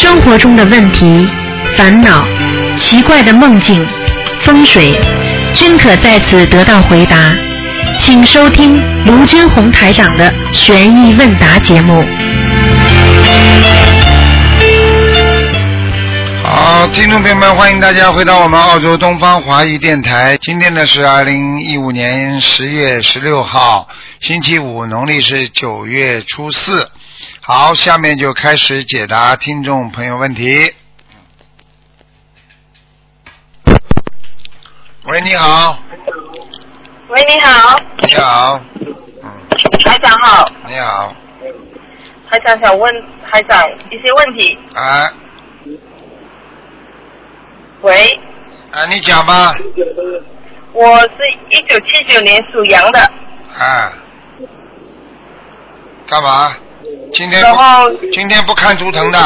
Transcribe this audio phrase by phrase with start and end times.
[0.00, 1.28] 生活中的问题、
[1.76, 2.26] 烦恼、
[2.78, 3.86] 奇怪的梦境、
[4.40, 4.98] 风水，
[5.52, 7.36] 均可在此得到回答。
[8.00, 12.02] 请收听卢军红台长的《悬疑问答》节目。
[16.42, 20.38] 好，听众朋友们，欢迎大家回到我们澳洲东方华语电台。
[20.40, 23.86] 今天呢是二零一五年十月十六号，
[24.22, 26.88] 星期五，农历是九月初四。
[27.52, 30.72] 好，下面就开始解答听众朋友问题。
[35.06, 35.76] 喂，你好，
[37.08, 38.60] 喂，你好，你好，
[39.24, 39.28] 嗯，
[39.84, 41.12] 台长好，你好，
[42.30, 42.88] 台长想问
[43.28, 44.56] 台长一些问题。
[44.72, 45.10] 啊。
[47.80, 48.20] 喂，
[48.70, 49.56] 啊，你讲吧，
[50.72, 51.16] 我是
[51.48, 53.00] 一九七九年属羊的，
[53.58, 53.92] 啊，
[56.06, 56.54] 干嘛？
[57.12, 59.18] 今天不然后今天不看图腾的，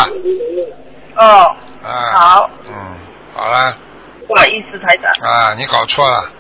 [1.16, 2.96] 哦，啊，好，嗯，
[3.34, 3.76] 好了。
[4.26, 6.30] 不好意思，台长，啊，你搞错了，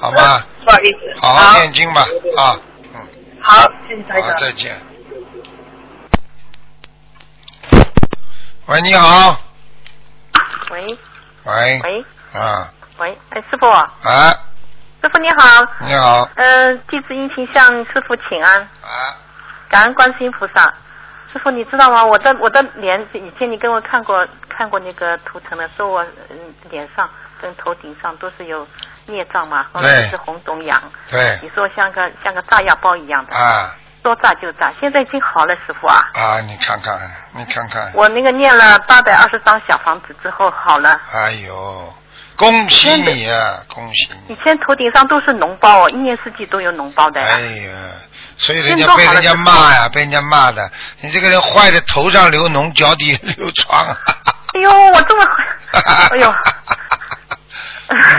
[0.00, 0.44] 好吗？
[0.64, 2.02] 不好意思，好好念经吧，
[2.36, 2.58] 啊，
[2.92, 3.06] 嗯，
[3.40, 4.38] 好，谢谢台好，长。
[4.38, 4.74] 再见。
[8.66, 9.36] 喂，你好，
[10.72, 10.98] 喂。
[11.44, 12.04] 喂，喂。
[12.40, 13.94] 啊，喂，哎，师傅，啊，
[15.02, 19.14] 师傅你好，你好，呃，弟子殷勤向师傅请安，啊，
[19.70, 20.74] 感恩观世音菩萨。
[21.32, 22.04] 师傅，你知道吗？
[22.04, 26.36] 我的我的脸，以前你跟我看过看过那个图腾的，说我嗯
[26.68, 27.08] 脸上
[27.40, 28.66] 跟头顶上都是有
[29.06, 35.98] 孽障嘛，后面是红肿痒，对，你说像个像个炸药包一样的，啊说炸就炸，现在已经好了，师傅啊。
[36.14, 36.98] 啊，你看看，
[37.36, 41.94] 你看看，我那个念了八百二十张小房子之后好了，哎呦，
[42.34, 47.28] 恭喜你啊，恭喜你，以前头顶上都是脓包哦，一年四季都有脓包的呀。
[47.30, 47.72] 哎呀，
[48.40, 53.86] 所以人家被人家骂呀，被人家骂的，你这个人坏的，头上流脓，脚底 流疮。
[54.54, 55.24] 哎呦，我这么，
[56.10, 56.34] 哎呦，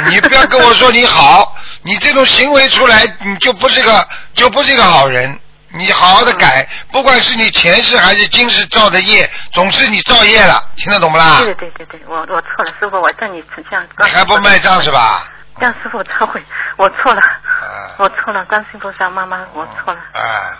[0.09, 5.37] 你不要跟我说你好，你这种行为出来，你就不是个就不是个好人。
[5.73, 11.37] 你好好的改，不管是你前世还是今世造的业，总是你造业了，听得懂不啦？
[11.45, 13.87] 对对对对，我我错了，师傅，我向你这样。
[14.03, 15.25] 你还不卖账是吧？
[15.61, 16.43] 让师傅忏悔，
[16.75, 19.99] 我错了，啊 我错了，观世音菩萨妈妈，我错了。
[20.13, 20.57] 啊！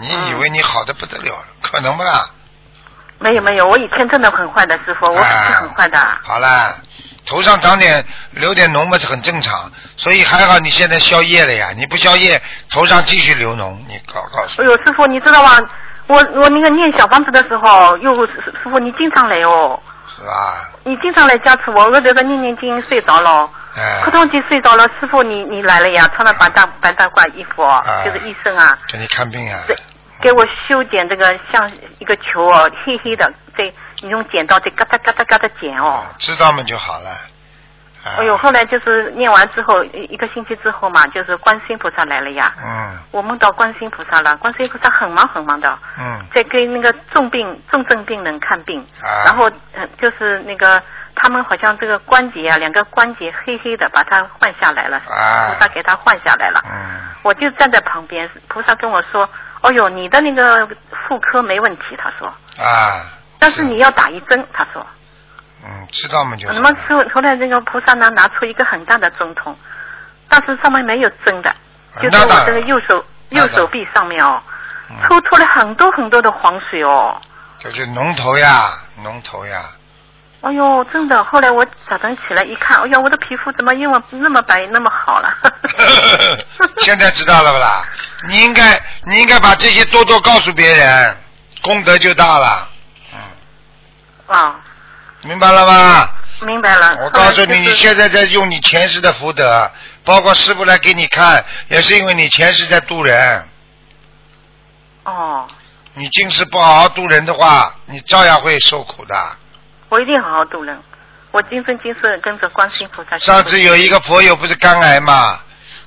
[0.00, 2.24] 你以为你好的不得了了，可能不啦？
[3.18, 5.98] 没有没有，我以前真的很坏的，师傅，我啊是很坏的。
[6.22, 6.74] 好啦，
[7.26, 11.68] 头上长点流点脓嘛是很正常，所以还好你现在消业了呀。
[11.76, 12.40] 你不消业，
[12.72, 15.58] 头上继续流脓，你告告诉哎呦，师傅，你知道吗？
[16.06, 19.78] 我我那个念小房子的时候，又，师师傅你经常来哦，
[20.16, 20.68] 是吧？
[20.84, 23.48] 你经常来加持我，我这个念念经睡着了。
[23.76, 27.62] 哎磕，头机睡着了，师傅你你来了呀，穿了白大白大褂衣服
[28.04, 29.60] 就是医生啊，给你看病啊。
[29.66, 29.76] 对
[30.20, 35.88] 给我修剪这个像一个球哦，黑黑的，对你用剪刀这嘎哒嘎哒嘎哒剪哦。
[35.88, 37.10] 啊知道嘛就好了。
[37.10, 42.54] 啊哎呦，后来就是念完之后一一个星期之后嘛，就是观世音菩萨来了呀。
[42.62, 50.82] 嗯我梦到观世音菩萨了，观世音菩萨很忙很忙的，嗯在给那个重病重症病人看病，啊然后呃就是那个
[51.16, 56.60] 他们好像这个关节啊，两个关节黑黑的，把它换下来了，啊菩萨给他换下来了。
[56.64, 59.26] 嗯我就站在旁边，菩萨跟我说
[59.62, 60.68] ：“哦呦，你的那个
[61.08, 62.28] 妇科没问题。”他说
[62.62, 63.00] 啊。
[63.40, 64.86] ：“但是你要打一针。”他说
[65.64, 69.56] 嗯知道嘛就好：“那么后后来那个菩萨呢，拿出一个很大的针筒，
[70.28, 71.54] 但是上面没有针的，
[71.94, 74.42] 就是那当然我这个右手右手臂上面哦，
[74.90, 77.18] 嗯抽出了很多很多的黄水哦。
[77.58, 78.68] 就是脓头呀，
[79.02, 79.62] 脓头呀。
[80.44, 81.24] 哎呦，真的！
[81.24, 85.34] 后来我早晨起来一看，哎呀，我的皮肤怎么因为那么白那么好了？
[86.84, 87.82] 现在知道了不啦？
[88.28, 91.16] 你应该你应该把这些多多告诉别人，
[91.62, 92.68] 功德就大了。
[93.14, 94.60] 嗯，啊，
[95.22, 96.10] 明白了吗？
[96.42, 96.96] 明白了。
[97.00, 99.70] 我告诉你，就是你现在在用你前世的福德，
[100.04, 103.48] 包括师傅来给你看，也是因为你前世在渡人。
[105.04, 105.46] 哦，
[105.94, 109.36] 你今世不好好渡人的话，你照样会受苦的。
[109.94, 110.76] 我一定好好度人。
[111.30, 113.16] 我今生今世跟着观世音菩萨。
[113.18, 115.38] 上次有一个佛友不是肝癌嘛，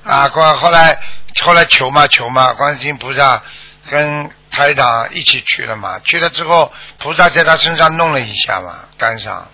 [0.02, 0.98] 啊，关后来
[1.42, 3.42] 后来求嘛求嘛，观世音菩萨
[3.90, 9.46] 跟台长一起去了嘛，去了之后菩萨在他身上弄了一下嘛，肝上，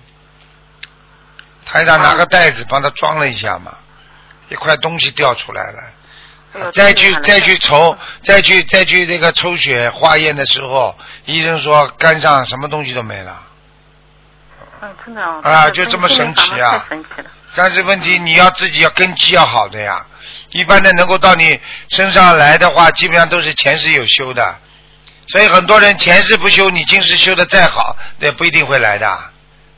[1.64, 3.74] 台长拿个袋子帮他装了一下嘛，
[4.50, 6.70] 一块东西掉出来了。
[6.72, 13.42] 再去再去抽，再去再去这个抽血化验的时候，医生说肝上什么东西都没了。
[14.84, 15.40] 嗯，真的哦。
[15.42, 17.30] 啊就这么神奇啊太神奇了。
[17.54, 20.04] 但是问题你要自己要根基要好的呀，
[20.50, 21.58] 一般的能够到你
[21.88, 24.56] 身上来的话，基本上都是前世有修的。
[25.28, 29.18] 所以很多人前世不修，你今世修的再好，也不一定会来的。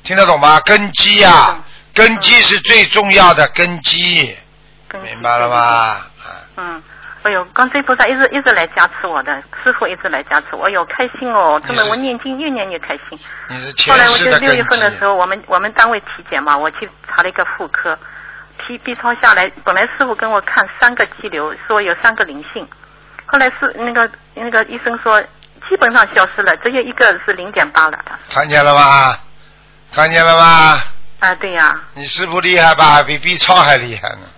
[0.03, 0.59] 听得懂吗？
[0.61, 1.57] 根基呀、
[1.95, 4.37] 根基是最重要的根基，
[4.89, 5.57] 跟明白了吗？
[5.57, 6.07] 啊
[6.57, 6.83] 嗯，
[7.27, 13.19] 哎呦，观世音菩萨一直一直来加持我的，师傅一直来加持我，哎呦，开心哦，真的，我念经越念越开心。
[13.49, 14.31] 你是后前来我就。
[14.39, 17.99] 六月份的时候，我们我们单位体检嘛，我去查了一个妇科
[18.59, 22.65] ，P B 超下来，本来师傅跟我看三个肌瘤，说有三个灵性，
[23.27, 25.21] 后来是那个那个医生说
[25.69, 27.99] 基本上消失了，只有一个是零点八了。
[28.31, 29.19] 看见了吧？
[29.93, 30.85] 看见了吧？
[31.19, 33.03] 啊，对呀、你师傅厉害吧？
[33.03, 34.29] 比 B 超还厉害呢。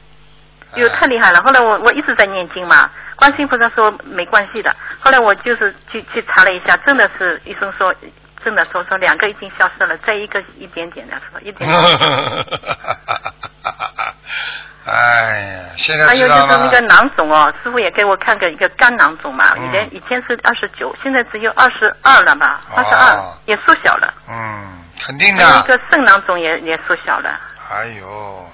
[0.75, 1.41] 哟，啊太厉害了！
[1.43, 4.75] 后来我我一直在念经嘛，观世音菩萨说没关系的。
[5.01, 7.95] 后来我就是去去查了一下，真的是医生说，
[8.45, 11.79] 真的说说两个已经消失了，再一个一点点的，说一点点。
[14.91, 16.27] 哎呀，现在还有？
[16.27, 24.15] 就是那个囊肿哦，师傅也给我看个一个肝囊肿嘛，嗯以前以前是二十九，现在只有二十二了嘛，二十二哦也缩小了。
[24.27, 25.63] 嗯，肯定还有一。
[25.67, 27.39] 个肾囊肿也也缩小了，
[27.71, 28.51] 哎呦，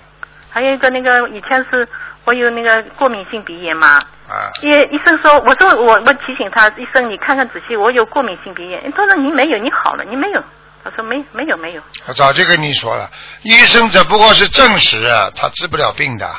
[0.54, 1.88] 还有一个那个以前是
[2.24, 3.96] 我有那个过敏性鼻炎嘛，
[4.28, 8.80] 啊，医医生说，我说我我提醒他，医生你看看仔细，我有过敏性鼻炎。
[8.92, 10.40] 他说你没有，你好了，你没有。
[10.84, 11.82] 他说没没有没有。
[12.06, 13.10] 我早就跟你说了，
[13.42, 15.02] 医生只不过是证实，
[15.34, 16.30] 他治不了病的。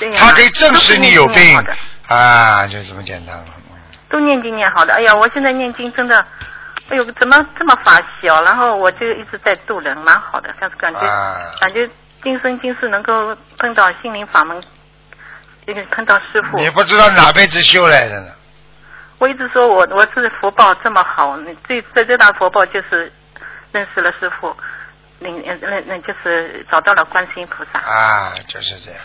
[0.00, 1.56] 对呀他可以证实你有病
[2.08, 3.44] 啊，就这么简单了。
[3.46, 3.62] 嗯
[4.08, 4.94] 都念经念好的。
[4.94, 6.24] 哎呀，我现在念经真的，
[6.88, 8.40] 哎呦，怎么这么发小？
[8.42, 11.88] 然后我就一直在度人，蛮好的，但是感觉、啊感觉
[12.26, 14.60] 今生今世能够碰到心灵法门，
[15.64, 16.58] 这个碰到师傅。
[16.58, 18.32] 你不知道哪辈子修来的呢？
[19.18, 23.12] 我一直说我我是福报这么好，你最最最大福报就是
[23.70, 24.56] 认识了师傅，
[25.20, 27.78] 那那那就是找到了观世音菩萨。
[27.78, 29.00] 啊，就是这样，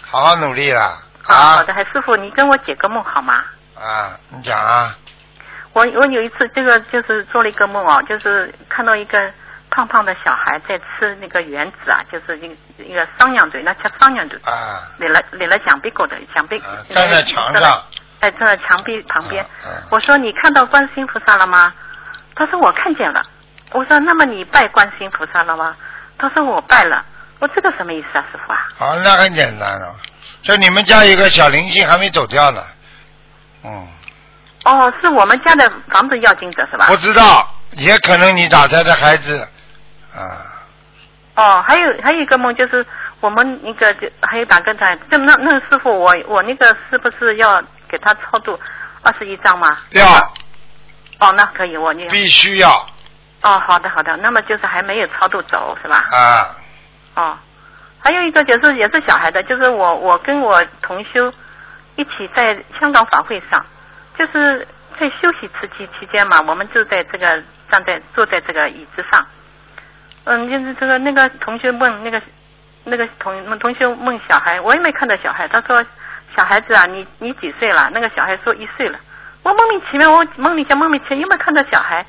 [0.00, 1.02] 好好努力啦。
[1.26, 3.44] 啊，啊好的，还师傅，你跟我解个梦好吗？
[3.76, 4.96] 啊，你讲啊，
[5.74, 9.30] 我我有一次这个就是做了一个梦啊，就是看到一个
[9.78, 17.84] 胖胖的小孩在吃那个圆子啊，就是一个一个桑娘嘴，那吃桑娘嘴，啊，立了立了墙壁高的，墙壁、啊站在墙上，
[18.18, 19.46] 哎，站在墙壁旁边。
[19.90, 21.72] 我说你看到观世音菩萨了吗？
[22.34, 23.22] 他说我看见了。
[23.70, 25.76] 我说那么你拜观世音菩萨了吗？
[26.18, 27.04] 他说我拜了。
[27.38, 28.58] 我这个什么意思啊，师傅啊？
[28.80, 29.94] 啊，那很简单了。
[30.42, 32.60] 就你们家有个小灵性还没走掉呢，
[33.62, 33.86] 嗯，
[34.64, 36.88] 哦，是我们家的房子要金者是吧？
[36.88, 39.48] 不知道，也可能你打胎的孩子，
[40.18, 40.64] 啊，
[41.36, 42.84] 哦，还有还有一个梦就是
[43.20, 48.58] 我们那个就还有打跟台，就那那个师傅，我我那个是不是要给他超度
[49.02, 49.78] 二十一张吗？
[49.90, 50.04] 要
[51.20, 52.08] 哦，那可以，我念。
[52.10, 52.68] 必须要
[53.42, 56.04] 哦，好的好的，那么就是还没有超度走是吧？
[56.12, 56.56] 啊，
[57.14, 57.38] 哦，
[58.00, 61.32] 还有一个就是也是小孩的，就是我我跟我同修
[61.96, 63.64] 一起在香港法会上，
[64.16, 64.66] 就是
[64.98, 69.26] 在休息期期期间嘛，我们就在这个站在坐在这个椅子上，
[70.28, 72.20] 嗯，就是这个那个同学问那个
[72.84, 75.82] 那个同同学问小孩，我也没看到小孩，他说
[76.36, 77.90] 小孩子啊，你你几岁了？
[77.94, 78.98] 那个小孩说一岁了。
[79.42, 82.04] 我莫名其妙，我梦里想莫名其妙有没有看到小孩？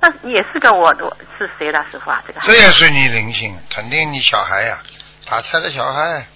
[0.00, 2.20] 那也是个我我是谁的师傅啊？
[2.26, 4.78] 这个这也是你灵性，肯定你小孩呀、
[5.28, 6.26] 打胎的小孩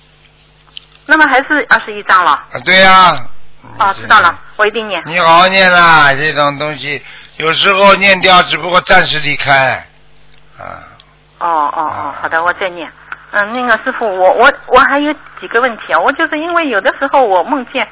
[1.07, 2.31] 那么还是二十一张了。
[2.31, 3.17] 啊，对呀、
[3.79, 5.03] 哦，知道了，我一定念。
[5.07, 7.03] 你好好念啦，这种东西
[7.39, 9.87] 有时候念掉，只不过暂时离开，
[10.59, 10.85] 啊，
[11.45, 12.91] 哦哦哦，好的，我再念。
[13.33, 17.87] 嗯，那个师傅，我我我还有几个问题啊，我就是因为有的时候我梦见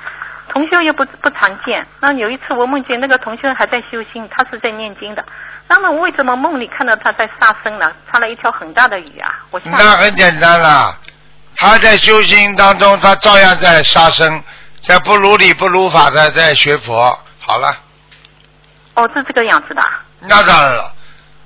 [0.49, 5.25] 同修也不不常见，那有一次我梦见那个同修还在修心，他是在念经的，
[5.69, 7.93] 那么为什么梦里看到他在杀生呢？
[8.11, 10.97] 下了一条很大的鱼啊，我吓那很简单啦。
[11.57, 14.43] 他在修心当中，他照样在杀生，
[14.83, 17.19] 在不如理不如法的在学佛。
[17.41, 17.77] 好了，
[18.95, 20.01] 哦，是这个样子的啊。
[20.21, 20.91] 那当然了。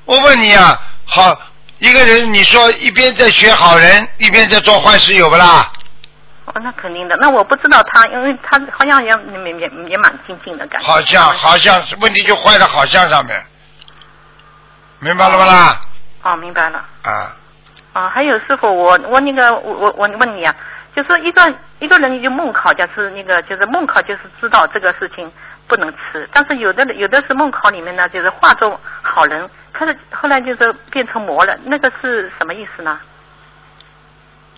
[0.04, 1.36] 我问你啊，好
[1.78, 5.70] 一个人，你说一边在学好人，一边在做坏事，有不啦？
[6.46, 7.16] 哦，那肯定的。
[7.16, 10.86] 那我不知道他，因为他好像也也也也蛮精进的感觉。
[10.86, 13.44] 好像好像是问题就坏在好像上面，
[15.00, 15.80] 明白了不啦？
[16.22, 16.82] 哦，明白了。
[17.02, 17.36] 啊，
[17.92, 20.54] 啊，还有师傅，我我那个我我我问你啊，
[20.94, 25.30] 就是一个一个人就梦考，就是那个就是梦考，就是知道这个事情
[25.66, 32.98] 不能吃，但是有的有的是梦考里面呢，就是化作好人，可是后来就是变成魔了，那个是什么意思呢？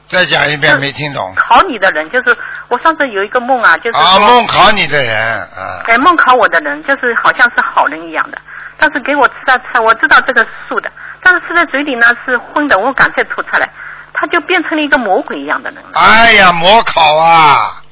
[0.07, 1.35] 再讲一遍，没听懂。
[1.37, 2.37] 考你的人，就是
[2.69, 8.39] 我上次有一个梦啊，就是啊，梦考你的人啊，哎，梦考我的人就是好像是好人一样的，
[8.79, 10.91] 但是给我吃了吃，我知道这个是素的，
[11.23, 13.69] 但是吃在嘴里呢是荤的，我赶快吐出来，
[14.15, 15.91] 他就变成了一个魔鬼一样的人了。
[15.99, 17.83] 哎呀，魔考啊，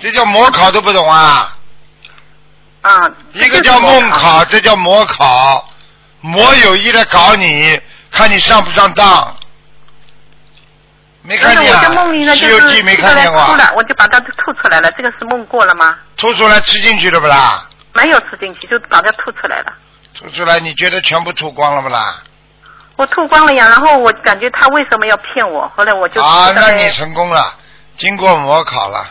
[0.00, 1.52] 这叫魔考都不懂啊！
[2.80, 5.66] 啊，一个叫梦考，这叫魔考，
[6.24, 7.78] 魔有意的搞你，
[8.10, 9.36] 看你上不上当。
[11.20, 12.26] 没看见但是我在梦里啊？
[12.28, 14.90] 呢，《西就是游记》没看见过啊，吐了，我就把它吐出来了。
[14.92, 15.98] 这个是梦过了吗？
[16.16, 17.68] 吐出来吃进去了不啦？
[17.92, 19.72] 没有吃进去，就把它吐出来了。
[20.14, 22.22] 吐出来，你觉得全部吐光了不啦？
[22.96, 25.70] 我吐光了呀，然后我感觉他为什么要骗我？
[25.76, 27.54] 后来我就啊，那你成功了，
[27.98, 29.10] 经过模考了。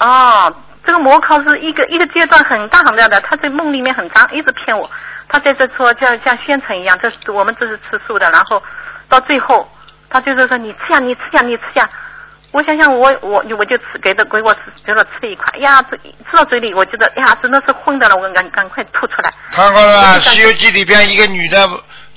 [0.00, 0.54] 哦，
[0.88, 4.90] 这个魔考是一个一个阶段很大很大的，他在梦里面很长，一直骗我。
[5.28, 8.62] 他在这说像像宣传一样，这是我们这是吃素的，然后
[9.06, 9.70] 到最后
[10.08, 11.86] 他就是说你吃呀，你吃呀，你吃呀。
[12.52, 19.30] 我想想我我我就吃给的给我吃给我吃了一块，哎呀，这吃到嘴里我觉得哎呀真的是荤的了，我赶赶快吐出来。
[19.52, 21.68] 看过了，《西游记》里边一个女的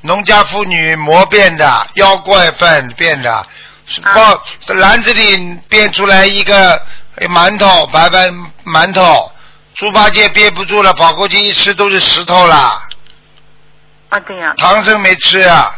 [0.03, 3.43] 农家妇女魔变的，妖怪粪变的，
[3.85, 6.81] 是啊篮子里变出来一个
[7.27, 8.27] 馒头，白白
[8.65, 9.31] 馒头，
[9.75, 12.81] 猪八戒憋不住了，跑过去一吃都是石头啦，
[14.09, 15.75] 啊，对呀、唐僧没吃啊，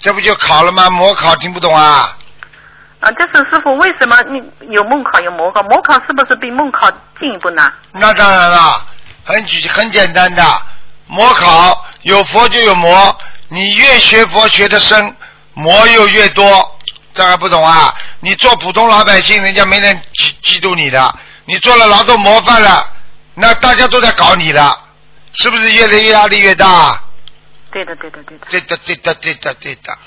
[0.00, 0.90] 这不就考了吗？
[0.90, 2.16] 模考听不懂啊？
[3.00, 4.42] 啊，这是师傅为什么你
[4.74, 5.62] 有梦考有模考？
[5.62, 7.72] 模考是不是比梦考进一步呢？
[7.92, 8.84] 那当然了，
[9.24, 10.42] 很举很简单的，
[11.06, 13.16] 模考有佛就有魔，
[13.48, 15.16] 你越学佛学的深，
[15.54, 16.78] 魔又越多，
[17.12, 17.94] 这还不懂啊？
[18.20, 22.86] 你做普通老百姓，人家没人嫉嫉妒你的，你做了劳动模范了，
[23.34, 24.76] 那大家都在搞你了，
[25.32, 27.00] 是不是越来越压力越大？
[27.72, 28.46] 对的，对的，对的。
[28.48, 29.98] 对的，对的，对的，对的。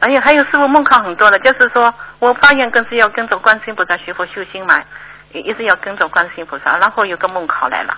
[0.00, 4.80] 哎呀，还有师傅梦考很多的，就是说我发愿更是要跟着观世音菩萨学佛修心嘛，
[5.32, 6.76] 一一直要跟着观世音菩萨。
[6.76, 7.96] 然后有个梦考来了，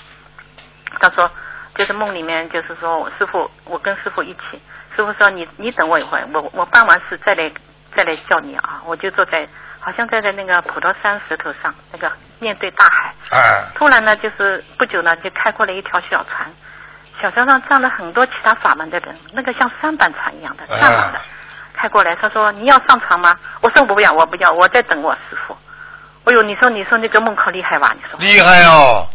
[1.01, 1.31] 他说
[1.77, 4.61] 就是梦里面就是说我师傅，我跟师傅一起，
[4.99, 7.49] 师傅说你你等我一会儿，我我办完事再来
[7.95, 8.83] 再来叫你啊。
[8.85, 9.47] 我就坐在
[9.79, 13.15] 好像站在那个普陀山石头上，那个面对大海。
[13.31, 16.51] 哎，突然呢，就是不久呢，就开过来一条小船，
[17.23, 21.21] 小船上站了很多其他法门的人，那个像三板船一样的哎站满了，
[21.75, 23.37] 开过来，他说你要上船吗？
[23.61, 25.57] 我说我不要，我不要，我在等我师傅。
[26.25, 27.95] 哎呦，你说你说那个梦可厉害吧？
[27.95, 29.07] 你说厉害哦，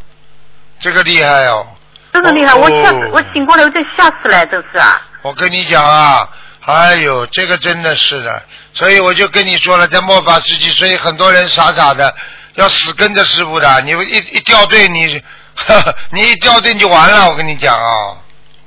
[0.79, 1.67] 这个厉害哦。
[2.13, 5.01] 真的厉害，哦我吓死，我醒过来我就吓死了，真是啊！
[5.23, 6.29] 我跟你讲啊，
[6.65, 12.13] 哎呦，这个真的是的，所以我就跟你说了，在末法时期，所以很多人傻傻的
[12.55, 15.21] 要死跟着师傅的，你一一掉队，你
[15.55, 18.17] 呵呵 你一掉队你就完了，我跟你讲啊，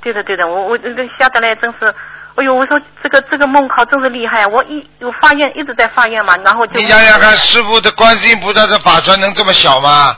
[0.01, 1.93] 对的对的，我我这个吓得来真是，
[2.35, 10.17] 哎呦，我说这个这个梦考真是厉害，我一我发愿一直在发愿嘛，然后就你想想看，师傅的观世音菩萨的法船能这么小吗？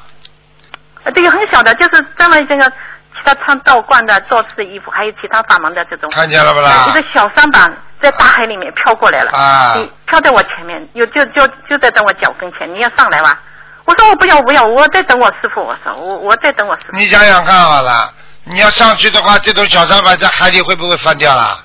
[1.03, 2.71] 呃，这个很小的，就是专门这个
[3.19, 6.09] 其他穿道观的、道士的衣服，还有其他法门的这种。
[6.11, 7.71] 看见了不啦呃一个小三板
[8.01, 13.37] 在大海里面飘过来了，啊你飘在我前面，有就就就在等我脚跟前，你要上来吧？
[13.85, 15.61] 我说我不要我不要，我在等我师傅。
[15.61, 16.97] 我说我我在等我师傅。
[16.97, 18.13] 你想想看好了，
[18.45, 21.59] 你要上去的话，这种小三板在海里会不会翻掉啦？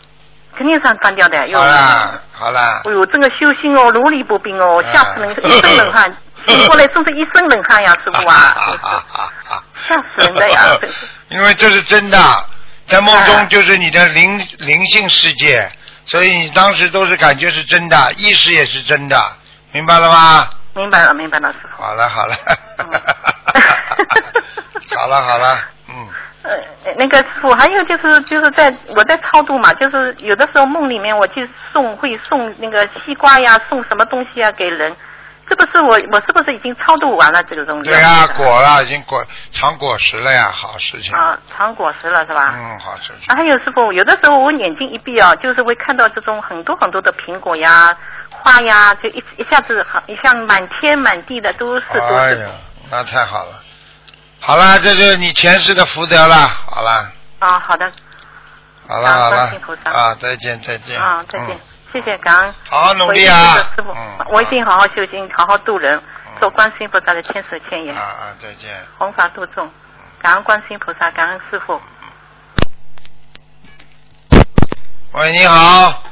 [0.56, 1.48] 肯定上翻掉的。
[1.48, 10.76] 哟好啦，好啦哎，呦，这个修心哦，如履薄冰哦，吓死人，一身冷汗，醒过来真是一身冷汗呀，师傅啊， 真是吓死人的呀！
[11.28, 12.18] 因为这是真的，
[12.86, 15.70] 在梦中哎就是你的灵灵性世界，
[16.04, 19.20] 所以你当时都是感觉是真的，意识也是真的，
[19.72, 20.48] 明白了吗？
[20.74, 21.82] 明白了，明白了，师傅。
[21.82, 22.34] 好了好了
[22.78, 22.86] 嗯，
[24.96, 26.08] 好了 好了，嗯，
[26.42, 34.94] 呃，那个师傅，还有就是就是在我在超度嘛，就是有的时候梦里面我去送会送那个西瓜呀，送什么东西啊给人，
[35.48, 37.90] 是不是我我是不是已经超度完了这个东西？
[37.90, 39.22] 对呀、果了，已经果
[39.52, 42.52] 尝果实了呀，好事情，啊，尝果实了是吧？
[42.54, 43.26] 嗯，好事情。
[43.28, 47.94] 啊，，还有师傅，有的时候我眼睛一闭啊，就是会看到这种很多很多的苹果呀、
[48.30, 52.14] 花呀，就一一下子好，一下满天满地的都是都是。
[52.14, 52.50] 哎呀，
[52.90, 53.52] 那太好了，
[54.40, 57.10] 好了，这就是你前世的福德了，好了，
[57.40, 57.92] 啊，好的，啊
[58.88, 59.50] 好了好了
[59.84, 61.50] 啊，再见再见，啊，再见。
[61.50, 61.60] 嗯，
[61.94, 62.54] 谢谢感恩。
[62.68, 68.74] 好好努我一定力啊是师傅，嗯我一定好好修行，好好度人嗯，做观世音菩萨的千手千眼啊，啊，再见。
[68.98, 69.70] 弘法度众。
[70.20, 71.80] 感恩观世音菩萨，感恩师傅。
[75.12, 76.02] 喂，你好。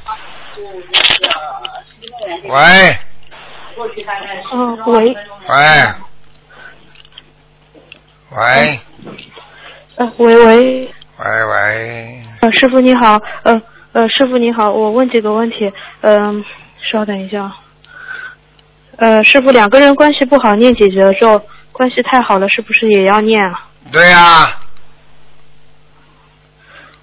[2.44, 2.96] 喂
[4.52, 5.16] 嗯，喂，
[5.48, 5.56] 喂
[8.30, 8.80] 喂
[9.96, 13.60] 呃，喂喂，喂喂，呃，师傅你好，呃
[13.92, 15.70] 呃，师傅你好，我问几个问题，
[16.00, 16.42] 嗯、
[16.90, 17.52] 稍等一下，
[18.96, 23.68] 呃，师傅两个人关系不好念几折咒，关系太好了是不是也要念啊？
[23.92, 24.58] 对呀、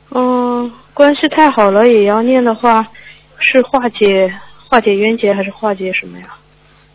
[0.10, 2.88] 嗯，关系太好了也要念的话，
[3.40, 4.34] 是化解
[4.68, 6.26] 化解冤结还是化解什么呀？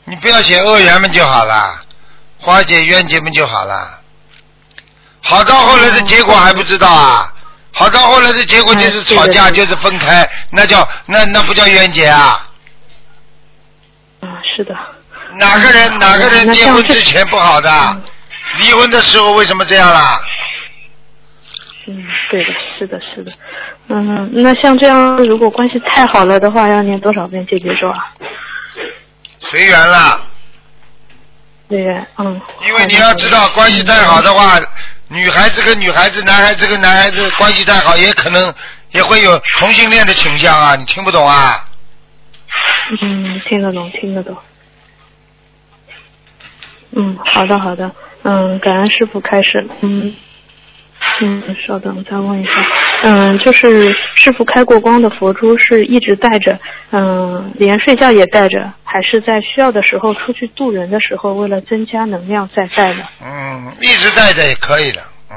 [0.07, 1.81] 你不要写恶缘们就好了，
[2.41, 4.01] 化解冤结们就好了。
[5.21, 7.33] 好到后来的结果还不知道啊？
[7.75, 12.49] 好到后来的结果就是吵架，就是分开，那叫那那不叫冤结啊？
[14.21, 14.75] 啊，是的。
[15.37, 17.71] 哪个人嗯哪个人结婚之前不好的？
[18.59, 20.21] 离婚的时候为什么这样啦？
[21.87, 23.33] 嗯，对的，是的，是的。
[23.89, 27.99] 嗯，那像这样，如果关系太好了的话，要念多少遍解结咒啊？
[29.41, 30.21] 随缘啦。
[31.69, 32.41] 随缘，嗯。
[32.67, 34.61] 因为你要知道，关系再好的话，
[35.15, 38.53] 女孩子跟女孩子、男孩子跟男孩子关系再好，也可能
[38.91, 40.75] 也会有同性恋的倾向啊！
[40.75, 41.69] 你听不懂啊？
[43.01, 44.37] 嗯，听得懂，听得懂。
[46.97, 47.93] 嗯，好的，好的。
[48.25, 49.65] 嗯，感恩师傅开始。
[49.83, 50.15] 嗯，
[51.21, 52.51] 嗯，稍等，我再问一下。
[53.07, 56.59] 嗯，就是师傅开过光的佛珠是一直带着，
[56.91, 63.07] 嗯，连睡觉也带着，还是在需要的时候出去渡人的时候，为了增加能量再带的？
[63.23, 65.37] 嗯，一直带着也可以的，嗯，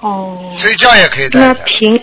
[0.00, 0.56] 哦。
[0.58, 1.46] 睡觉也可以带着。
[1.46, 2.02] 那平，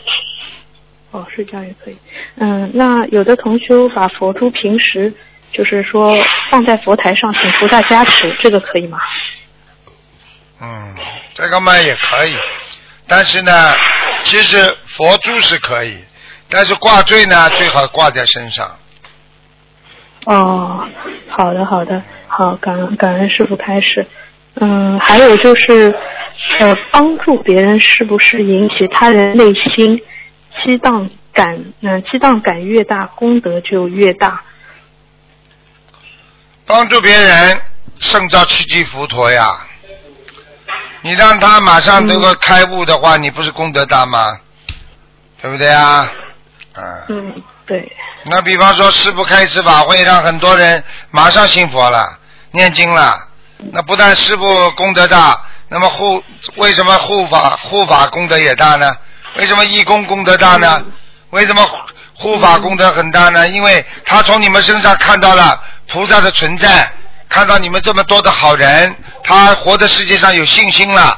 [1.11, 1.97] 哦，睡觉也可以。
[2.37, 5.13] 嗯，那有的同修把佛珠平时
[5.51, 6.15] 就是说
[6.49, 8.97] 放在佛台上，请菩萨加持，这个可以吗？
[10.61, 10.95] 嗯，
[11.33, 12.33] 这个嘛也可以，
[13.15, 13.75] 但是呢，
[14.23, 15.95] 其实佛珠是可以，
[16.49, 18.75] 但是挂坠呢最好挂在身上。
[20.25, 20.83] 哦，
[21.29, 24.07] 好的，好的，好，感恩感恩师傅开始。
[24.55, 25.95] 嗯，还有就是，
[26.59, 30.01] 呃，帮助别人是不是引起他人内心
[30.65, 31.65] 激荡感？
[31.81, 34.41] 嗯、激荡感越大，功德就越大。
[36.65, 37.61] 帮助别人
[37.99, 39.67] 胜造七级浮屠呀！
[41.03, 44.39] 你让他马上这个开悟的话，你不是功德大吗？
[45.41, 46.09] 对不对啊？
[46.75, 47.05] 嗯。
[47.09, 47.91] 嗯，对。
[48.25, 50.81] 那比方说，师傅开一次法会，让很多人
[51.11, 52.17] 马上信佛了、
[52.51, 53.19] 念经了。
[53.73, 56.23] 那不但师傅功德大，那么护
[56.55, 58.95] 为什么护法护法功德也大呢？
[59.35, 60.81] 为什么义工功德大呢？
[61.31, 61.67] 为什么
[62.13, 63.49] 护法功德很大呢？
[63.49, 66.89] 因为他从你们身上看到了菩萨的存在，
[67.33, 71.17] 看到你们这么多的好人，他活在世界上有信心了，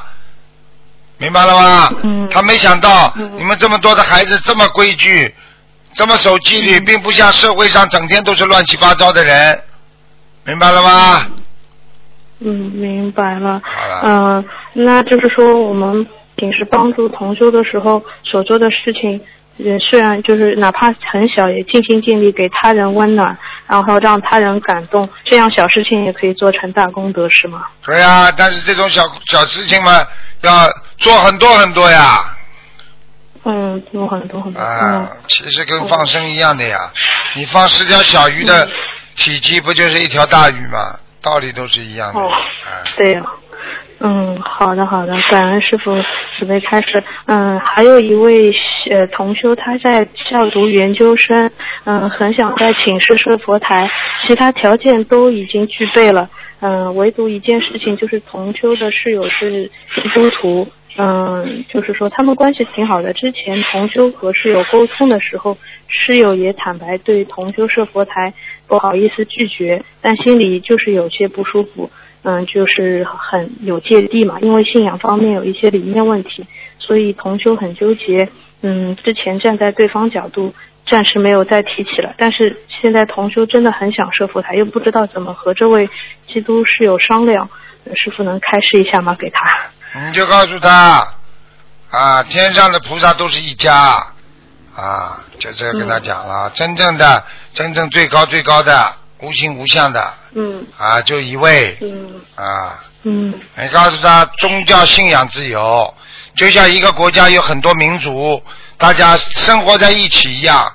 [1.18, 1.92] 明白了吗？
[2.02, 2.26] 嗯。
[2.30, 3.32] 他没想到嗯。
[3.36, 5.34] 你们这么多的孩子这么规矩，
[5.92, 9.60] 这么守纪律，并不像社会上整天都是乱七八糟的人，
[10.46, 11.26] 明白了吗？
[12.40, 13.60] 嗯，明白了。
[14.02, 19.20] 嗯、那就是说，我们平时帮助同修的时候所做的事情，
[19.56, 27.66] 也虽然就是哪怕很小，也尽心尽力给他人温暖，然后让他人感动，这样小事情也可以做成大功德，是吗？
[27.84, 30.06] 对呀、但是这种小小事情嘛，
[30.42, 32.36] 要做很多很多呀。
[33.44, 34.60] 嗯，有很多很多。
[34.60, 36.90] 啊，其实跟放生一样的呀。
[37.34, 38.68] 你放十条小鱼的
[39.14, 40.98] 体积，不就是一条大鱼吗？
[41.22, 42.20] 道理都是一样的。
[42.20, 43.22] 哦啊嗯，对呀、
[43.98, 45.90] 嗯，好的好的，感恩师傅
[46.38, 47.02] 慈悲开始。
[47.26, 48.54] 嗯，还有一位
[48.90, 51.50] 呃同修，他在校读研究生，
[51.84, 53.90] 嗯，很想在寝室设佛台，
[54.26, 56.28] 其他条件都已经具备了，
[56.60, 60.68] 嗯，唯独一件事情就是同修的室友是基督徒。
[60.98, 63.12] 嗯，就是说他们关系挺好的。
[63.12, 65.54] 之前同修和室友沟通的时候，
[65.88, 68.32] 室友也坦白对同修设佛台
[68.66, 71.90] 不好意思拒绝，但心里就是有些不舒服。
[72.28, 76.44] 嗯，就是很有芥蒂嘛，因为信仰方面有一些理念问题，
[76.80, 78.28] 所以同修很纠结。
[78.62, 80.52] 嗯，之前站在对方角度，
[80.90, 82.12] 暂时没有再提起了。
[82.18, 85.88] 但是现在同修真的很想设佛台，又不知道怎么和这位
[86.26, 87.48] 基督室友商量。
[87.84, 89.16] 呃师傅能开示一下吗？
[89.16, 89.48] 给他。
[90.08, 91.06] 你就告诉他
[91.92, 93.72] 啊，天上的菩萨都是一家
[94.74, 97.22] 啊，就这样跟他讲了，真正的
[97.54, 100.66] 真正最高最高的无形无相的嗯。
[100.78, 102.20] 啊，就一位嗯。
[102.34, 102.82] 啊。
[103.02, 103.32] 嗯。
[103.56, 105.94] 你告诉他，宗教信仰自由，
[106.34, 108.42] 就像一个国家有很多民族，
[108.76, 110.72] 大家生活在一起一样，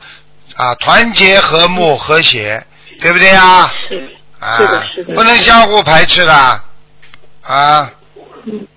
[0.56, 2.66] 啊，团结、和睦、和谐，
[3.00, 3.72] 对不对啊？
[3.90, 4.18] 是。
[4.40, 6.34] 啊是的是的，不能相互排斥的，
[7.44, 7.92] 啊，
[8.46, 8.68] 嗯。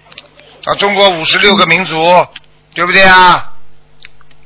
[0.67, 2.27] 啊，中国五十六个民族，
[2.75, 3.53] 对不对啊？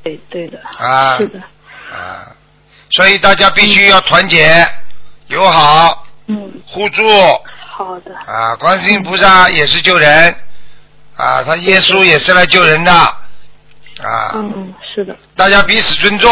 [0.01, 0.59] 对对的。
[0.77, 1.17] 啊。
[1.17, 1.39] 是的。
[1.91, 2.31] 啊，
[2.91, 4.65] 所以大家必须要团结、
[5.29, 7.01] 友好、嗯互助
[7.67, 8.55] 好的啊！
[8.57, 10.35] 观世音菩萨也是救人
[11.15, 14.31] 啊，他耶稣也是来救人的啊！
[14.35, 16.29] 嗯嗯是的大家彼此尊重，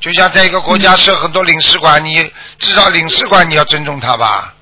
[0.00, 2.14] 就像在一个国家设很多领事馆，你
[2.58, 4.54] 至少领事馆你要尊重他吧？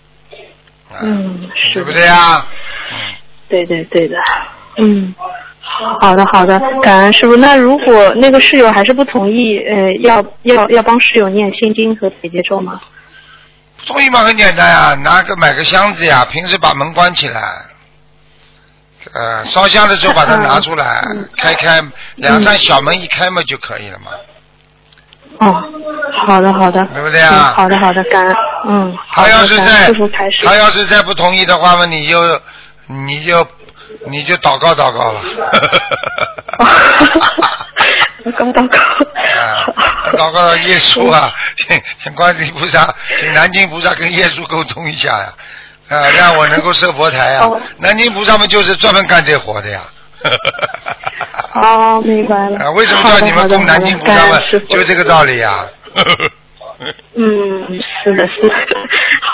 [0.91, 2.47] 啊嗯是对不对啊？
[2.93, 2.99] 嗯。
[3.49, 4.17] 对对对的，
[4.77, 5.13] 嗯，
[6.01, 7.35] 好的好的，感恩师傅。
[7.37, 12.81] 那如果那个室友还是不同意，呃，要要要帮室友念心经和解结咒吗？
[13.87, 17.65] 同意嘛，很简单呀，拿个买个箱子呀，平时把门关起来，
[19.15, 21.83] 呃，烧香的时候把它拿出来，嗯开开
[22.17, 24.11] 两扇小门一开嘛就可以了嘛。
[25.41, 25.63] 哦，
[26.27, 28.37] 好的好的，对不对啊嗯好的好的，感恩，
[28.69, 30.45] 嗯，好的，他要是再感恩师傅开始。
[30.45, 32.41] 他要是再不同意的话嘛，你就
[32.87, 33.47] 你就
[34.07, 35.21] 你就祷告祷告了。
[38.25, 38.79] 祷告祷告。
[38.79, 39.67] 啊，
[40.17, 45.33] 祷告耶稣啊，请请观世音菩萨，请南京菩萨跟耶稣沟通一下呀，
[45.89, 47.61] 啊，让我能够设佛台啊哦。
[47.79, 49.83] 南京菩萨们就是专门干这活的呀。
[51.55, 52.59] 哦，明白了。
[52.59, 55.67] 啊，为什么叫你们供南京菩萨们就这个道理呀。
[57.15, 58.55] 嗯，是的，是的，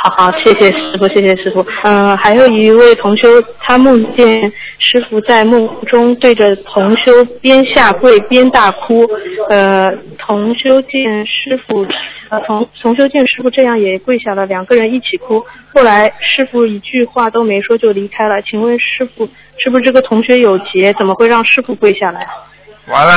[0.03, 1.65] 好好，谢谢师傅，谢谢师傅。
[1.85, 4.41] 嗯、还有一位同修，他梦见
[4.79, 9.07] 师傅在梦中对着同修边下跪边大哭。
[9.49, 11.87] 呃，同修见师傅，
[12.31, 15.45] 呃，同同修见师傅这样也跪下了，两个人一起哭。
[15.73, 18.43] 后来师傅一句话都没说就离开了。
[18.43, 19.29] 请问师傅，
[19.63, 20.93] 是不是这个同学有劫？
[20.99, 22.27] 怎么会让师傅跪下来？
[22.89, 23.13] 完了，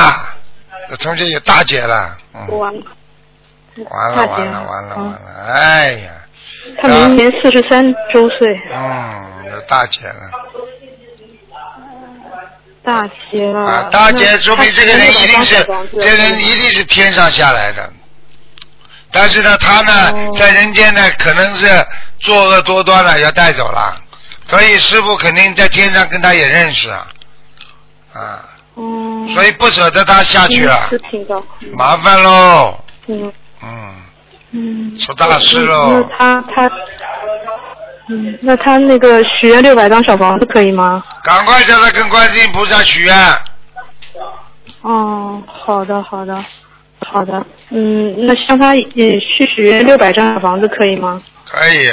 [0.88, 2.82] 这同学有大劫了，嗯，完了，
[3.88, 5.04] 完了完了完了嗯。
[5.04, 5.18] 完了，
[5.54, 6.10] 哎呀，
[6.80, 8.60] 他明年四十三周岁。
[8.72, 10.30] 嗯，有大劫了。
[12.82, 13.60] 大劫了。
[13.60, 15.56] 啊，大劫说明这个人一定是
[16.00, 17.92] 这个人一定是天上下来的，
[19.12, 20.30] 但是呢，他呢哦。
[20.38, 21.68] 在人间呢可能是
[22.18, 23.94] 作恶多端了，要带走了，
[24.44, 27.06] 所以师傅肯定在天上跟他也认识啊，
[28.14, 28.44] 啊，
[28.76, 30.88] 嗯，所以不舍得他下去了。
[30.88, 31.42] 是，听到，
[31.76, 33.30] 麻烦喽，嗯
[33.62, 33.94] 嗯，
[34.52, 34.96] 嗯。
[34.96, 36.70] 出大事那喽，他他，
[38.08, 41.02] 嗯，那他那个许愿六百张小房子可以吗？
[41.22, 43.14] 赶快叫他跟观世音菩萨许愿，
[44.82, 46.44] 哦，好的好的
[47.00, 51.22] 好的，嗯，那像他也去许愿六百张小房子可以吗？
[51.46, 51.90] 可以，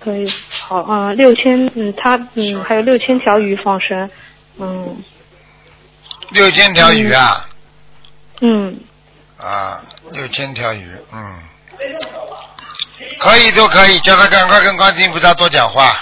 [0.00, 4.10] 可以，好，嗯，六千，嗯，他嗯还有六千条鱼放生，
[4.58, 4.96] 嗯。
[6.30, 7.46] 六千条鱼啊，
[8.40, 8.76] 嗯，
[9.38, 9.80] 啊，
[10.12, 11.42] 六千条鱼，嗯，
[13.20, 15.96] 可以都可以，叫他赶快跟观世音菩萨多讲话。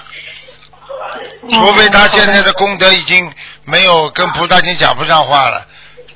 [1.51, 3.33] 除非他现在的功德已经
[3.65, 5.67] 没有跟菩萨已经讲不上话了。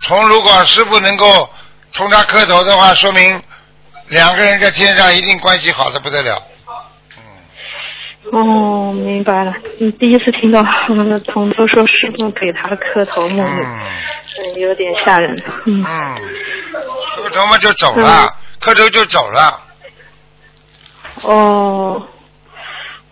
[0.02, 1.50] 从如果师傅能够
[1.92, 3.42] 从他磕头的话，说明
[4.08, 6.42] 两个人在天上一定关系好的不得了。
[8.32, 9.54] 哦，明白了。
[9.80, 13.78] 嗯，第一次听到我们的同桌说师傅给他磕头梦里，嗯
[14.54, 15.36] 嗯，有点吓人。
[15.64, 16.14] 嗯，嗯，
[17.16, 18.28] 磕头嘛就走了，
[18.60, 19.60] 磕头就走了。
[21.22, 22.02] 哦，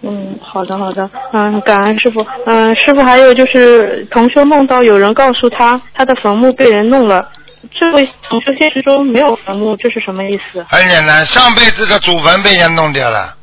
[0.02, 2.26] 嗯，好的好的，嗯，感恩师傅。
[2.46, 7.30] 嗯，师傅还有就是同修梦到有人告诉他他的坟墓被人弄了，
[7.72, 10.64] 这位同修现实中没有坟墓，这是什么意思？
[10.68, 13.36] 很简单，上辈子的祖坟被人弄掉了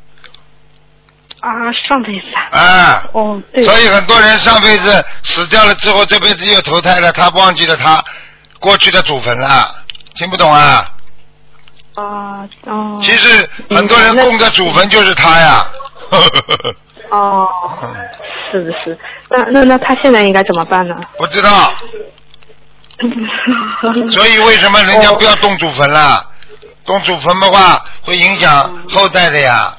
[1.42, 1.50] 啊，
[1.88, 2.58] 上辈子啊。
[2.58, 3.02] 啊。
[3.12, 3.62] 哦，对。
[3.64, 8.02] 所以很多人上辈子死掉了之后，这辈子又投胎了，他忘记了他
[8.60, 9.74] 过去的祖坟了，
[10.14, 10.86] 听不懂啊？
[11.96, 12.98] 啊哦。
[13.02, 15.66] 其实很多人供的祖坟就是他呀。
[17.10, 17.46] 哦，
[17.82, 17.94] 嗯
[18.52, 18.98] 是的是，
[19.30, 20.94] 那那那他现在应该怎么办呢？
[21.18, 21.72] 不知道，
[24.10, 26.24] 所以为什么人家不要动祖坟了？
[26.84, 29.74] 动祖坟的话会影响后代的呀。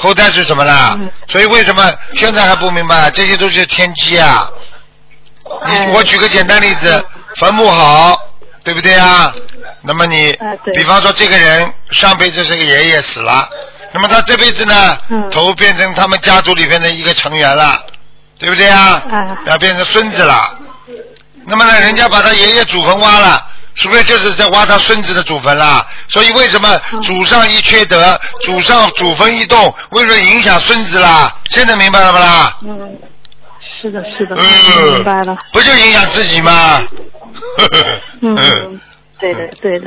[0.00, 0.96] 后代是什么啦？
[0.98, 3.10] 嗯所以为什么现在还不明白？
[3.10, 4.48] 这些都是天机啊！
[5.92, 7.04] 我举个简单例子，
[7.36, 8.16] 坟墓好，
[8.64, 9.34] 对不对啊？
[9.82, 10.36] 那么你
[10.74, 13.48] 比方说这个人上辈子是个爷爷死了，
[13.92, 17.78] 那么他这辈子呢嗯，头变成他们家族里边的一个成员了，
[18.38, 19.02] 对不对啊？
[19.10, 20.58] 哎要变成孙子了。
[21.44, 23.46] 那么呢，人家把他爷爷祖坟挖了，
[23.78, 25.86] 是不是就是在挖他孙子的祖坟啦？
[26.08, 31.32] 所以为什么嗯祖上一缺德，祖上祖坟一动，为什么影响孙子啦？
[31.50, 32.56] 现在明白了不啦？
[32.62, 32.98] 嗯，
[33.80, 35.36] 是的，是的，嗯，明白了。
[35.52, 36.82] 不就影响自己吗？
[38.20, 38.80] 嗯，
[39.20, 39.86] 对的，对的。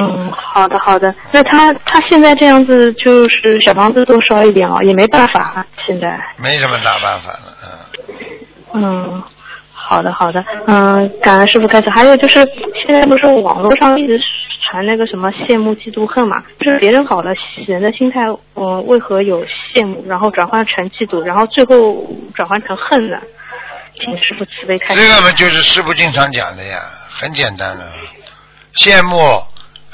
[0.00, 1.12] 嗯，好的，好的。
[1.32, 6.16] 那他他现在这样子，就是小房子多烧一点哦，也没办法，现在。
[6.36, 7.56] 没什么大办法了，
[8.74, 8.82] 嗯。
[8.82, 9.22] 嗯，
[9.86, 10.42] 好的，好的。
[10.66, 11.90] 嗯，感恩师傅开始。
[11.90, 12.36] 还有就是，
[12.86, 14.18] 现在不是网络上一直
[14.70, 16.42] 传那个什么羡慕、嫉妒、恨嘛？
[16.58, 17.32] 就是别人好了，
[17.66, 18.20] 人的心态，
[18.54, 23.18] 嗯、为何有羡慕，然后转换成嫉妒，然后最后转换成恨呢？
[23.94, 25.00] 请师傅慈悲开示。
[25.02, 27.84] 这个嘛，就是师傅经常讲的呀，很简单的，
[28.76, 29.18] 羡慕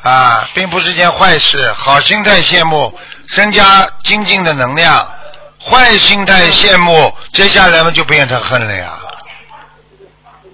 [0.03, 2.91] 啊，并不是件坏事，好心态羡慕，
[3.35, 5.05] 增加精进的能量；
[5.59, 8.93] 坏心态羡慕，接下来嘛就变成恨了呀。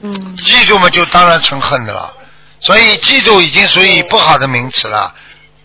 [0.03, 2.13] 嗯嫉妒嘛，就当然成恨的了。
[2.61, 5.15] 所以嫉妒已经属于不好的名词了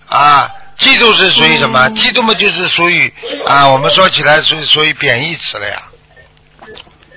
[0.08, 0.50] 啊。
[0.78, 1.88] 嫉妒是属于什么？
[1.90, 3.14] 嗯嫉妒嘛，就是属于
[3.46, 5.82] 啊，我们说起来属于属于贬义词了呀。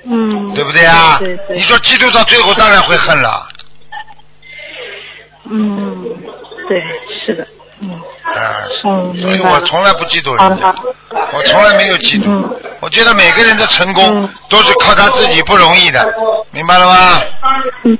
[0.07, 1.16] 嗯，对不对啊？
[1.18, 3.48] 对对你说嫉妒到最后当然会恨了，
[5.50, 6.05] 嗯，
[6.68, 6.83] 对，
[7.24, 9.40] 是的，嗯，啊，嗯，所以。
[9.40, 10.75] 我从来不嫉妒人
[11.33, 12.61] 我从来没有嫉妒嗯。
[12.81, 16.14] 我觉得每个人的成功嗯都是靠他自己不容易的，
[16.51, 17.20] 明白了吗？
[17.85, 17.99] 嗯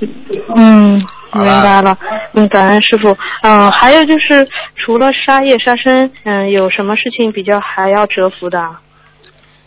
[0.55, 1.97] 嗯，明白了。
[2.33, 3.17] 嗯，感恩师傅。
[3.41, 8.59] 嗯，还有就是除了杀业杀生，嗯，有什么事情比较还要折服的？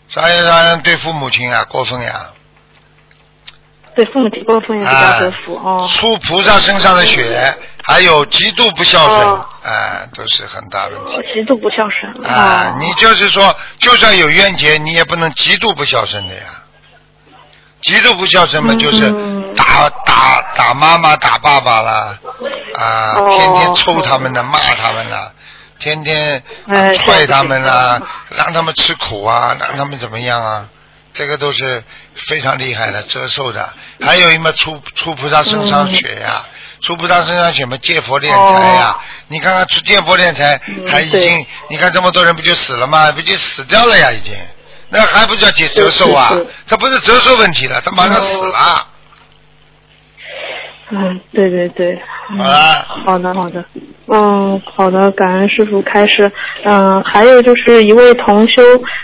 [0.07, 2.13] 杀业杀生对父母亲啊过分呀，
[3.95, 5.87] 对父母亲过分也比较折服、哦。
[5.91, 7.53] 出菩萨身上的血，
[7.89, 11.33] 还有极度不孝顺，哦啊，都是很大问题。
[11.33, 12.23] 极度不孝顺。
[12.23, 16.41] 啊哦，你就是说，就算有冤结，你也不能极度不孝顺的呀。
[17.81, 22.19] 极度不孝顺嘛，就是嗯打打打妈妈、打爸爸啦，
[22.77, 25.31] 啊，哦天天抽他们的、骂他们啦，
[25.79, 27.99] 天天哎踹他们啦
[28.29, 30.67] 让他们吃苦啊，让他们怎么样啊？
[31.11, 33.67] 这个都是非常厉害的折寿的。
[33.99, 36.45] 还有一么出出菩萨身上血呀、
[36.81, 38.39] 出菩萨身上血嘛，借佛炼财
[38.75, 38.95] 呀、哦
[39.31, 43.11] 你看看出借佛炼财，嗯还已经对，你看这么多人不就死了吗？
[43.11, 44.33] 不就死掉了呀，已经。
[44.89, 46.31] 那还不叫解折寿啊？
[46.67, 48.87] 他不是折寿问题了，他马上死了。
[50.91, 51.93] 嗯，对对对。
[52.31, 53.65] 嗯好了，好的，好的，
[54.07, 56.31] 嗯，好的，感恩师傅开始。
[56.63, 58.61] 嗯，还有就是一位同修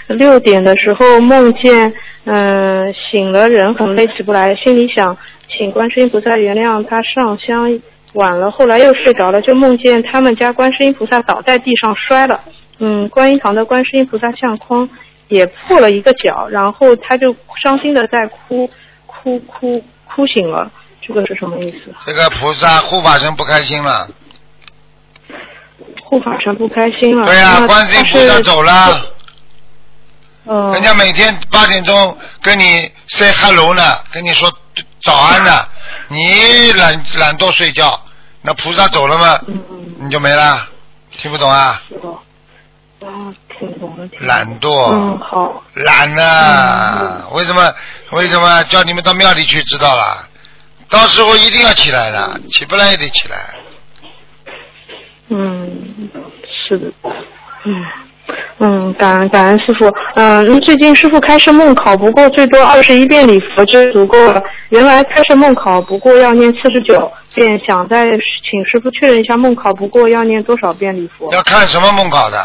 [0.08, 1.92] 六点的时候梦见，
[2.26, 5.18] 嗯，醒了人很累起不来，心里想
[5.50, 7.80] 请观世音菩萨原谅他上香
[8.14, 12.42] 晚了，后来又睡着了，就梦见他们家观世音菩萨倒在地上摔了，
[12.80, 14.90] 嗯，观音堂的观世音菩萨相框
[15.28, 18.70] 也破了一个角，然后他就伤心的在哭，
[19.06, 21.94] 哭哭哭醒了，这个是什么意思？
[22.06, 24.08] 这个菩萨护法神不开心了。
[26.04, 27.26] 护法神不开心了。
[27.26, 28.72] 对呀、那观世音菩萨走了。
[30.46, 33.82] 嗯，人家每天八点钟跟你 say hello 呢，
[34.14, 34.50] 跟你说
[35.06, 35.52] 早安呢，
[36.08, 37.98] 你懒懒惰睡觉，
[38.42, 39.40] 那菩萨走了吗？
[40.00, 40.68] 你就没了，
[41.12, 41.80] 听不懂啊？
[41.88, 44.10] 听懂了，听懂了。
[44.22, 45.64] 懒惰，嗯，好。
[45.76, 47.72] 懒呢、为什么？
[48.12, 49.62] 为什么叫你们到庙里去？
[49.64, 50.28] 知道了，
[50.90, 53.38] 到时候一定要起来的，起不来也得起来。
[55.30, 56.10] 嗯，
[56.68, 56.92] 是的。
[57.66, 58.05] 嗯。
[58.58, 59.86] 嗯，感恩感恩师傅。
[60.16, 64.42] 嗯，那最近师傅开设梦考不过最多二十一遍礼佛就足够了。
[64.70, 71.32] 原来开设梦考不过要念四十九遍，想再请师傅确认一下梦考不过要念多少遍礼佛？
[71.34, 72.44] 要看什么梦考的，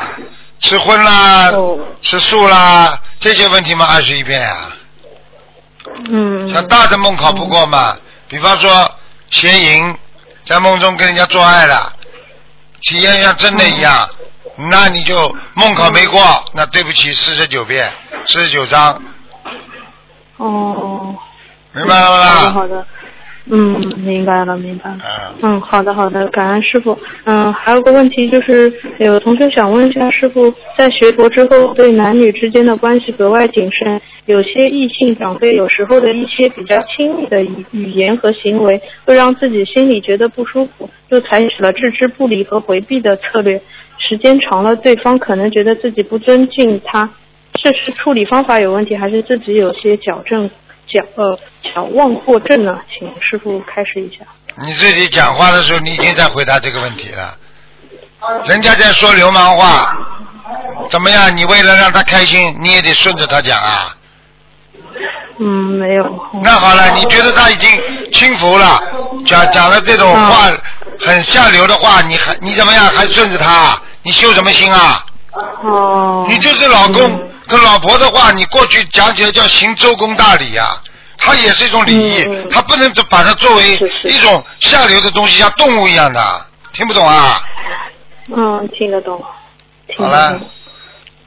[0.59, 4.77] 吃荤啦，哦吃素啦，这些问题嘛，二十一遍啊。
[6.11, 6.49] 嗯。
[6.49, 7.97] 像大的梦考不过嘛，
[8.29, 8.91] 比方说
[9.31, 9.95] 邪淫，
[10.45, 11.93] 在梦中跟人家做爱了，
[12.83, 14.09] 体验像真的一样，
[14.57, 15.15] 那你就
[15.55, 16.21] 梦考没过，
[16.55, 17.85] 那对不起，四十九遍，
[18.27, 18.95] 四十九章，
[20.37, 21.17] 哦哦。
[21.73, 22.51] 明白了好的吗？
[22.51, 22.87] 好的，
[23.47, 24.97] 嗯，明白了明白了。
[25.41, 26.99] 嗯，嗯，好的好的，感恩师傅。
[27.25, 43.63] 嗯，还有个问题就是，有同学想问一下师傅，在学佛之后，对男女之间的关系格外谨慎，有些异性长辈有时候的一些比较亲密的语语言和行为，会让自己心里觉得不舒服，就采取了置之不理和回避的策略。
[44.09, 47.09] 时间长了，对方可能觉得自己不尊敬他，
[47.53, 50.51] 这是处理方法有问题，还是自己有些矫正
[50.87, 52.81] 矫呃矫枉过正呢？
[52.91, 54.25] 请师傅开示一下。
[54.67, 57.37] 你自己讲话的时候，你已经在回答这个问题了。
[58.47, 59.97] 人家在说流氓话，
[60.91, 61.37] 怎么样？
[61.37, 63.97] 你为了让他开心，你也得顺着他讲啊。
[65.41, 65.45] 嗯，
[65.79, 66.05] 没有。
[66.43, 67.69] 那好了，你觉得他已经
[68.13, 68.81] 轻浮了，
[69.27, 70.49] 讲讲了这种话
[71.01, 73.81] 很下流的话，你还你怎么样还顺着他？
[74.03, 75.05] 你修什么心啊？
[75.65, 76.27] 哦。
[76.29, 80.77] 你就是老公嗯跟老婆的话，你过去讲起来叫行周公大礼呀、
[81.17, 87.41] 它也是一种礼仪嗯嗯，它不能把它作为一种下流的东西，像动物一样的，听不懂啊？
[88.37, 89.21] 嗯，听得懂。
[89.89, 90.39] 听好了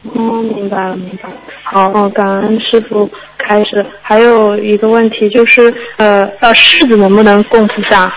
[0.04, 0.42] 得懂。
[0.42, 1.36] 嗯，明白了，明白了。
[1.64, 3.86] 好，哦，感恩师傅开始。
[4.02, 8.14] 还有一个问题就是，呃，呃，柿子能不能供菩萨？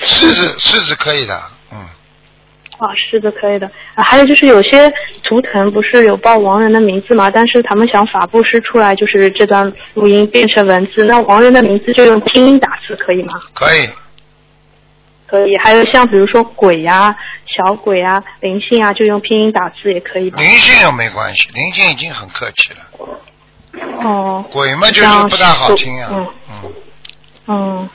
[0.00, 1.34] 柿子柿子可以的，
[1.72, 1.78] 嗯，
[2.78, 3.70] 啊，柿子，可以的。
[3.94, 4.90] 啊，还有就是有些
[5.22, 13.34] 图腾不是有报亡人的名字嘛，但是他们想法布施出来，就是这段录音变成文字，那亡人的名字就用拼音打字可以吗？
[13.52, 13.88] 可以，
[15.26, 15.56] 可以。
[15.58, 17.14] 还有像比如说鬼呀、
[17.56, 20.38] 小鬼啊、灵性啊，就用拼音打字也可以吧？
[20.40, 22.80] 灵性又没关系，灵性已经很客气了，
[24.04, 26.26] 哦，鬼嘛就是不大好听啊，嗯。
[26.52, 26.72] 嗯，
[27.48, 27.90] 嗯，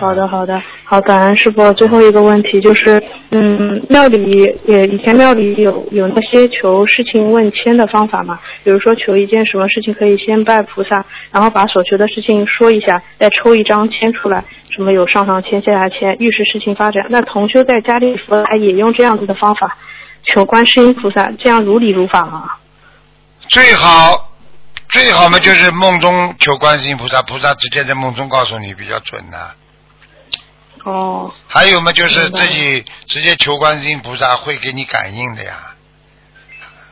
[0.00, 1.72] 好的好的，好，感恩师傅。
[1.72, 4.30] 最后一个问题就是，嗯，庙里
[4.64, 8.38] 也以前庙里有有那些求事情问签的方法嘛？
[8.62, 17.04] 比如说求一件什么事情，可以先拜菩萨，然后把所求的事情说一下，再抽一张签出来，什么有上上签、下下签，预示事情发展。
[17.08, 19.76] 那同修在家里佛台也用这样子的方法
[20.32, 22.52] 求观世音菩萨，这样如理如法吗？
[23.48, 24.30] 最好
[24.88, 29.36] 最好嘛，就是梦中求观世音菩萨，菩萨直接在梦中告诉你比较准的、
[30.88, 35.54] 哦，还有嘛，就是自己直接求观世音菩萨会给你感应的呀。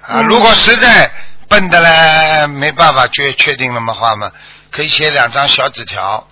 [0.02, 0.26] 啊，嗯。
[0.26, 1.10] 如果实在
[1.48, 4.30] 笨的嘞，没办法确确定了嘛话嘛，
[4.70, 6.26] 可以写两张小纸条，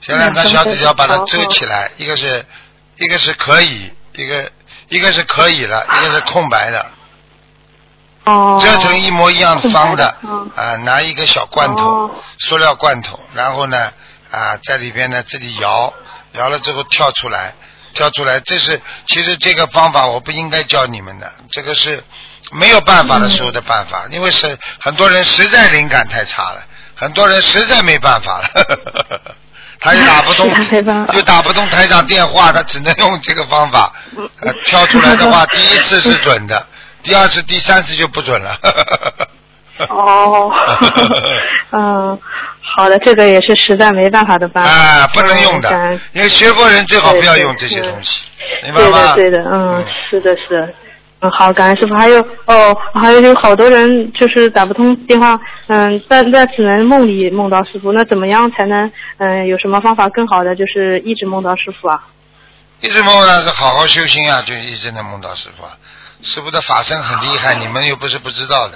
[0.00, 2.44] 写两张小纸条把它遮起来，一个是
[2.96, 4.50] 一个是可以，一个
[4.88, 6.86] 一个是可以了，一个是空白的，
[8.24, 10.16] 哦，折成一模一样方的
[10.56, 13.92] 啊，拿一个小罐头哦，塑料罐头，然后呢
[14.30, 15.94] 啊，在里边呢自己摇，
[16.32, 17.54] 摇了之后跳出来，
[17.94, 22.02] 跳出来，这是其实这个方法我不应该教你们的，这个是
[22.50, 26.62] 没有办法的时候的办法，因为是很多人实在灵感太差了，
[26.94, 28.48] 很多人实在没办法了。
[29.84, 30.48] 他又打不通
[31.12, 33.92] 又打不通台长电话，他只能用这个方法。
[34.40, 36.68] 呃，跳出来的话， 第一次是准的，
[37.02, 38.56] 第二次、第三次就不准了。
[39.90, 40.50] 哦，
[41.72, 42.18] 嗯，
[42.76, 44.70] 好的，这个也是实在没办法的办法。
[44.70, 48.22] 啊，不能用的因为学佛人最好不要用这些嗯东西，
[48.64, 48.90] 明白对？
[48.92, 50.74] 的，对的，嗯，是的，是的。
[51.24, 51.94] 嗯，好，感恩师傅。
[51.94, 57.92] 还有哦，还有有好多人就是打不通电话，嗯，但但只能梦里梦到师傅。
[57.92, 62.02] 那怎么样才能嗯有什么方法更好的就是一直梦到师傅啊？
[62.80, 65.70] 一直梦到是好好修心啊，就一直能梦到师傅啊。
[66.22, 68.74] 师傅的法身很厉害， 你们又不是不知道的。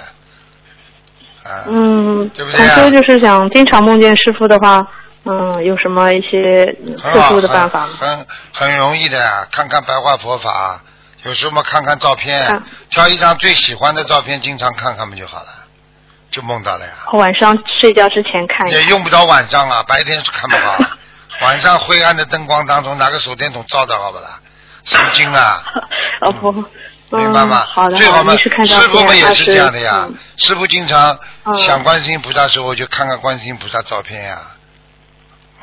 [1.47, 4.85] 啊，嗯，对不对啊同修就是想经常梦见师傅的话，
[5.25, 6.65] 嗯，有什么一些
[6.97, 7.93] 特，殊的办法吗？
[7.99, 10.81] 很很很容易的呀，看看白话佛法，
[11.23, 15.47] 有时候嘛看看照片看，挑一张最喜欢的照片，经常看看不就好了，
[16.31, 16.91] 就梦到了呀。
[17.13, 18.83] 晚上睡觉之前看一也。
[18.85, 20.77] 用不着晚上啊，白天是看不好。
[21.41, 24.39] 晚上灰暗的灯光当中，拿个手电筒照照好不啦？
[24.83, 25.61] 什么经啊？
[26.21, 26.51] 哦不，
[27.09, 27.63] 明白吗？
[27.63, 28.49] 嗯、好的，最好嘛，师
[28.89, 30.05] 傅们也是这样的呀。
[30.07, 34.39] 嗯师傅经常嗯想观世音菩萨的时候，就看看观世音菩萨照片呀。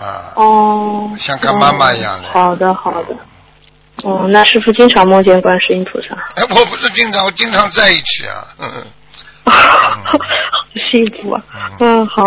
[0.00, 0.32] 啊。
[0.36, 1.10] 哦。
[1.20, 3.16] 像看妈妈一样的哦好的，好的。
[4.02, 6.16] 哦，那师傅经常梦见观世音菩萨。
[6.34, 8.44] 哎，我不是经常，我经常在一起啊。
[8.58, 8.82] 嗯嗯。
[9.46, 10.18] 好
[10.90, 11.42] 幸福啊！
[11.78, 12.24] 嗯，好。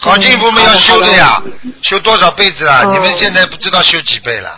[0.00, 1.40] 好幸福我们要修的呀
[1.82, 2.80] 修多少辈子啊？
[2.82, 4.50] 哦你们现在不知道修几辈了，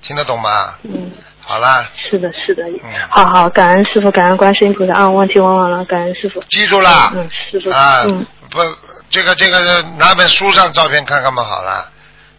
[0.00, 0.74] 听得懂吗？
[0.84, 1.10] 嗯，
[1.46, 2.62] 好啦，是的，是的。
[2.64, 5.10] 嗯好好，感恩师傅，感恩观世音菩萨啊！
[5.10, 6.42] 问题问完了，感恩师傅。
[6.48, 7.12] 记住了。
[7.14, 7.70] 嗯，师傅。
[7.70, 8.26] 啊，嗯。
[8.50, 8.58] 不，
[9.10, 11.90] 这个这个拿本书上照片看看嘛，好了。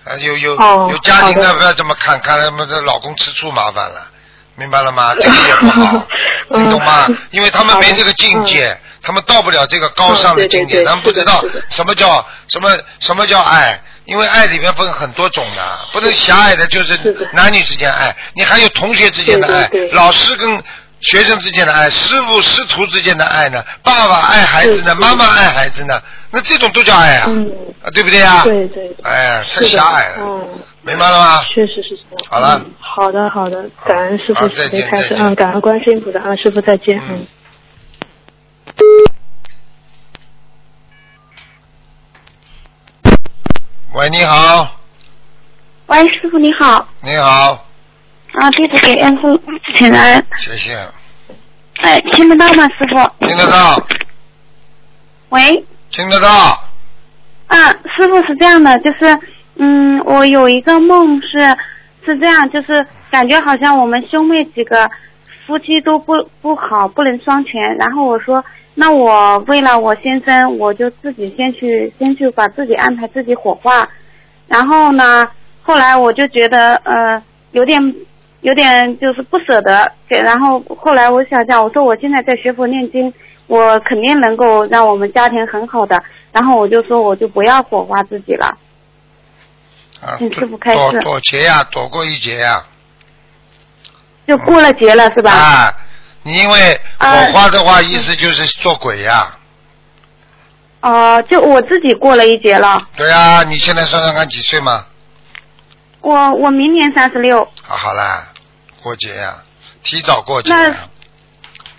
[0.06, 4.08] 啊，有有、哦有家庭的的不要这么看，看他们的老公吃醋麻烦了，
[4.56, 5.14] 明白了吗？
[5.22, 6.08] 这个也不好，
[6.50, 7.18] 嗯你懂吗嗯？
[7.32, 13.80] 因为他们没这个境界，他们到不了这个高尚的境界，嗯对对对他们不知道什么叫什么什么叫爱。
[14.06, 16.98] 因为爱里面分很多种的，不能狭隘的，就是
[17.34, 20.62] 男女之间爱，你还有同学之间的爱，老师跟
[21.02, 27.52] 学生之间的爱，师傅师徒之间的爱呢，爸爸爱孩子呢，妈妈爱孩子呢，那这种都叫爱啊，嗯，
[27.84, 28.44] 啊，对不对啊？
[28.44, 28.88] 对对。
[28.88, 28.96] 对。
[29.04, 30.50] 哎呀，太狭隘了，嗯，
[30.82, 31.44] 明白了吗？
[31.54, 32.26] 确实是这样。
[32.30, 32.62] 好了。
[32.64, 35.28] 嗯好的，好的，感恩师傅好再慈悲开示，见再见。
[35.28, 37.28] 嗯，感恩观世音菩萨，嗯，师傅再见，嗯
[43.96, 44.68] 喂，你好，
[45.86, 47.66] 喂，师傅你好，你好，
[48.34, 49.42] 啊，弟子给恩师
[49.74, 50.22] 请安。
[50.38, 50.78] 谢谢，
[51.78, 53.26] 哎，听得到吗，师傅？
[53.26, 53.82] 听得到，
[55.30, 56.30] 喂，听得到，
[57.48, 59.18] 啊，师傅是这样的，就是，
[59.60, 61.40] 嗯，我有一个梦是
[62.06, 64.92] 是这样，就是感觉好像我们兄妹几个
[65.46, 67.76] 夫妻都不不好，不能双全。
[67.78, 73.88] 然后我说，那我为了我先生，我就自己先去先去把自己安排自己火化。
[74.48, 75.28] 然后呢，
[75.62, 77.96] 后来我就觉得呃有点
[78.42, 83.14] 有点就是不舍得，给然后后来我想想，我说我现在在学佛念经，
[83.48, 86.04] 我肯定能够让我们家庭很好的。
[86.32, 88.58] 然后我就说我就不要火化自己了。
[90.02, 92.64] 啊，请师傅开示躲躲劫呀，躲过一劫呀，
[94.28, 95.32] 就过了节了是吧？
[95.32, 95.74] 啊，
[96.24, 99.38] 你因为火啊化的话，意思就是做鬼呀，
[100.82, 102.82] 哦、就我自己过了一节了。
[102.96, 104.86] 对呀，你现在算算看几岁嘛？
[106.02, 108.28] 我我明年三十六啊，好啦，
[108.84, 109.36] 过节呀，
[109.84, 110.54] 提早过节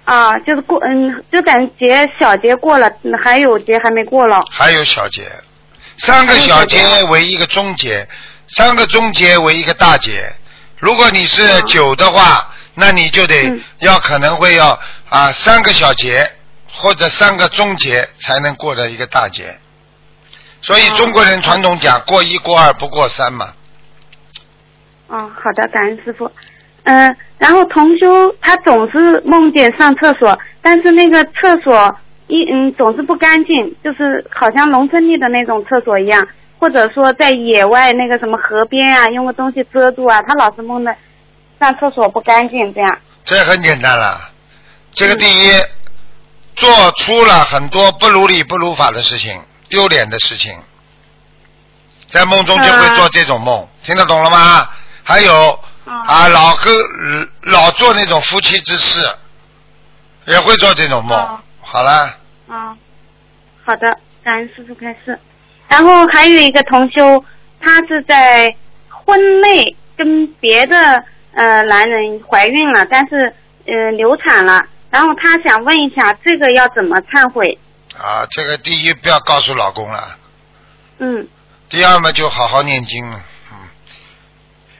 [0.05, 4.45] 啊，就是过嗯，就感觉节小节过了，嗯还有节还没过了。
[4.51, 5.23] 还有小节，
[5.99, 6.81] 三个小节
[7.11, 8.09] 为一个中节，
[8.49, 10.33] 三个中节为一个大节。
[10.79, 16.31] 如果你是九的话，那你就得嗯要可能会要啊三个小节
[16.71, 19.57] 或者三个中节才能过的一个大节。
[20.61, 23.53] 所以中国人传统讲过一过二不过三嘛。
[25.09, 26.31] 哦，好的，感恩师傅。
[26.85, 31.97] 嗯、然后同修他总是梦见上厕所，但是那个厕所
[32.27, 36.27] 一嗯总是不干净，就是好像农村里的那种厕所一样，
[36.59, 40.95] 或者说在野外那个什么河边啊，用个东西遮住啊，他老是梦的
[41.61, 42.99] 上厕所不干净这样。
[43.25, 44.31] 这很简单了，
[44.93, 45.51] 这个第一，
[46.55, 50.55] 做出了很多不如理不如法的事情，丢脸的事情，
[52.09, 54.69] 在梦中就会做这种梦，听得懂了吗？
[55.03, 56.75] 还有啊，老跟
[57.43, 59.07] 老做那种夫妻之事，
[60.27, 61.19] 也会做这种梦。
[61.19, 62.77] 哦好了，啊，
[63.65, 65.19] 好的，感恩师傅开示。
[65.69, 67.25] 然后还有一个同修，
[67.61, 68.55] 他是在
[68.89, 73.35] 婚内跟别的呃男人怀孕了，但是
[73.67, 74.67] 呃流产了。
[74.91, 77.59] 然后他想问一下，这个要怎么忏悔？
[77.99, 80.17] 啊，这个第一不要告诉老公了，
[80.99, 81.27] 嗯，
[81.69, 83.19] 第二嘛就好好念经了。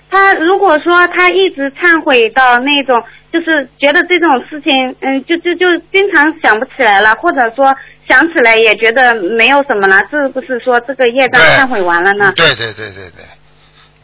[0.09, 7.75] 他如果说他一直忏悔到那种，就是觉得这种事情，嗯，就就就经常想不起来了，或者说
[8.09, 12.33] 想起来也觉得没有什么了，是不是说这个业障忏悔完了呢？
[12.37, 13.25] 对对对对对，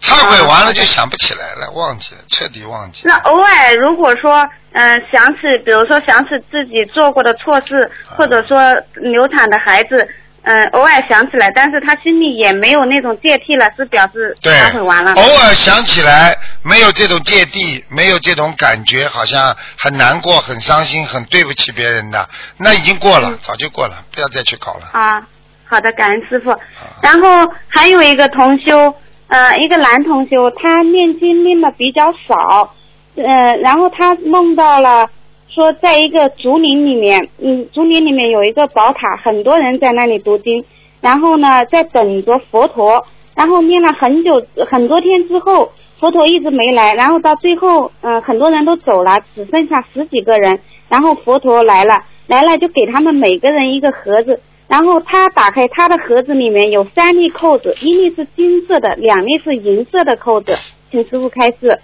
[0.01, 3.15] 忏悔完了就想不起来了，忘记了，彻底忘记了。
[3.15, 10.09] 那偶尔如果说，嗯、想起，比如说想起自己做过的错事，啊或者说流产的孩子，
[10.45, 15.13] 嗯、偶尔想起来，但是他心里也没有那种芥蒂了，是表示对，忏悔完了。
[15.13, 22.29] 偶尔想起来，没有这种芥蒂，没有这种感觉，好像很难过、很伤心、很对不起别人的，
[22.59, 24.89] 那已经过了，早就过了，不要再去搞了。
[24.93, 25.27] 啊，
[25.65, 26.51] 好的，感恩师傅。
[26.51, 26.59] 啊
[27.03, 28.95] 然后还有一个同修，
[29.29, 32.75] 呃，一个男同修，他念经念的比较少，
[33.17, 35.09] 呃，然后他梦到了
[35.55, 40.65] 说，在一个竹林里面，嗯，竹林里面有一个宝塔，很多人在那里读经，
[41.01, 43.05] 然后呢，在等着佛陀，
[43.37, 60.57] 然后念了很久很多天之后，佛陀一直没来，然后到最后，嗯、很多人都走了，只剩下十几个人，然后佛陀来了，来了就给他们每个人一个盒子，然后他打开他的盒子里面有三粒扣子，一粒是金色的，两粒是银色的扣子，
[60.91, 61.79] 请师傅开示。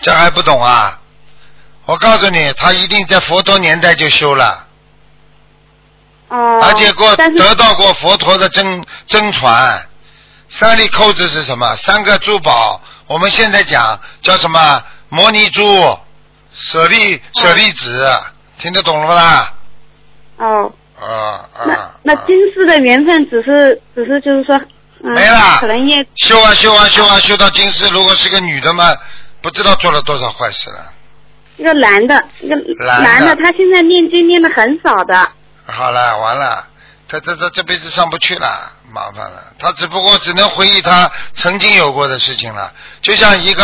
[0.00, 1.00] 这还不懂啊？
[1.90, 4.64] 我告诉你，他一定在佛陀年代就修了，
[6.28, 9.84] 哦、而且过得到过佛陀的真真传。
[10.48, 11.74] 三粒扣子是什么？
[11.74, 14.84] 三个珠宝，我们现在讲叫什么？
[15.08, 15.98] 摩尼珠、
[16.52, 18.08] 舍利舍利子，
[18.56, 19.52] 听得懂了不啦？
[20.36, 21.90] 哦，啊那啊！
[22.04, 24.56] 那那今世的缘分只是只是就是说，
[25.02, 28.96] 嗯，没了可能也修啊修啊修啊修到今世，如果是个女的嘛，
[29.42, 30.92] 不知道做了多少坏事了。
[31.60, 35.30] 一个男的，一个男的他现在念经念的很少的。
[35.66, 36.66] 好了，完了，
[37.06, 39.52] 他他他这辈子上不去了，麻烦了。
[39.58, 43.62] 他只不过只能回忆他曾经有过的事情了，就像一个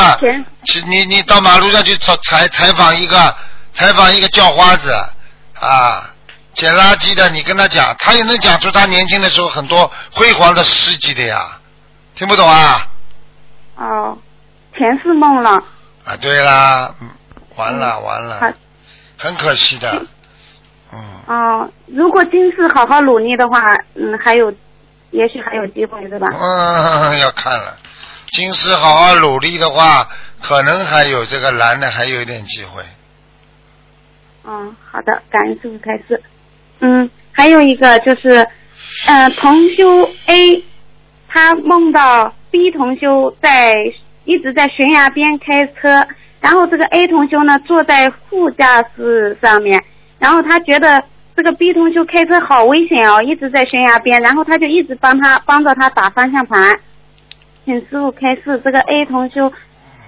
[0.67, 3.35] 前，你你到马路上去采采采访一个
[3.73, 4.93] 采访一个叫花子
[5.59, 6.11] 啊，
[6.53, 11.59] 捡垃圾的，你跟他讲，他也能讲出他年轻的时候很多辉煌的事迹的呀，
[12.15, 12.87] 听不懂啊？
[13.77, 14.19] 哦，
[14.77, 15.63] 前世梦了。
[16.05, 17.09] 啊，对啦，嗯
[17.57, 18.55] 完了完了，
[19.17, 20.07] 很可惜的，
[20.93, 20.99] 嗯。
[21.27, 24.53] 哦，如果今世好好努力的话，嗯，还有，
[25.11, 26.27] 也许还有机会，对吧？
[26.33, 27.77] 嗯， 要看了。
[28.31, 30.09] 今世好好努力的话，
[30.43, 32.83] 可能还有这个男的还有一点机会。
[34.45, 36.23] 嗯，好的，感恩师傅开示。
[36.81, 38.47] 嗯，还有一个就是，
[39.07, 40.63] 呃，同修 A，
[41.29, 43.77] 他梦到 B 同修在
[44.25, 46.07] 一直在悬崖边开车，
[46.41, 49.83] 然后这个 A 同修呢坐在副驾驶上面，
[50.19, 51.03] 然后他觉得
[51.37, 56.79] 这个 B 同修开车好危险哦，一直在悬崖边，然后他就一直帮他帮着他打方向盘，
[57.65, 59.53] 请师傅开示这个 A 同修，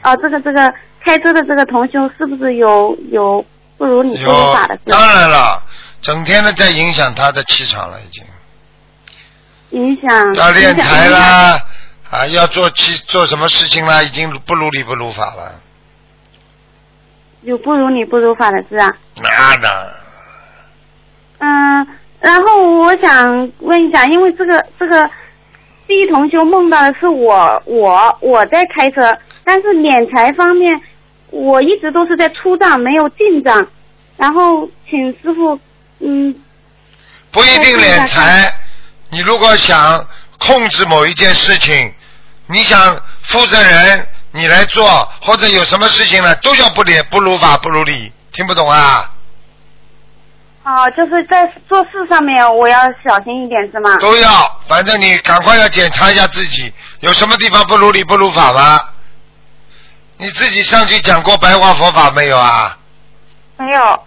[0.03, 0.73] 哦、这个这个
[1.05, 3.45] 开车的这个同修是不是有有
[3.77, 5.63] 不如你不如法的事？，当然了，
[6.01, 8.25] 整天的在影响他的气场了，已经
[9.71, 11.61] 影响要练影响财啦，
[12.11, 15.61] 啊，要做气做什么事情啦，已经不如理不如法了。
[17.49, 18.95] 有不如你不如法的事啊。
[19.17, 19.95] 那的，
[21.39, 21.87] 嗯，
[22.21, 25.09] 然后我想问一下，因为这个这个
[25.87, 30.79] 第一同修梦到的是我我我在开车，但是敛财方面
[31.31, 33.67] 我一直都是在出账，没有进账。
[34.19, 35.59] 然后请师傅，
[36.01, 36.35] 嗯，
[37.31, 38.53] 不一定敛财。
[39.09, 40.07] 你如果想
[40.39, 41.95] 控制某一件事情，
[42.47, 42.79] 你想
[43.23, 49.11] 负责人你来做，或者有什么事情了，都叫不理不如法不如理，听不懂啊？
[50.65, 53.97] 哦，就是在做事上面我要小心一点是吗？
[54.01, 56.71] 都要，反正你赶快要检查一下自己，
[57.01, 58.81] 有什么地方不如理不如法吗？
[60.19, 62.77] 你自己上去讲过白话佛法没有啊？
[63.57, 64.03] 没有。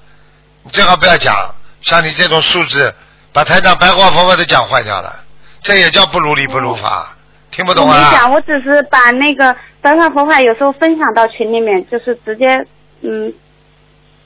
[0.61, 1.35] 你最好不要讲，
[1.81, 2.93] 像你这种素质，
[3.33, 5.19] 把台长白话佛法都讲坏掉了，
[5.63, 7.07] 这也叫不如理不如法，
[7.49, 7.97] 听不懂啊？
[7.97, 12.65] 我没讲，我只是把那个白话佛法有时候分享到群里面，就是直接
[13.01, 13.33] 嗯。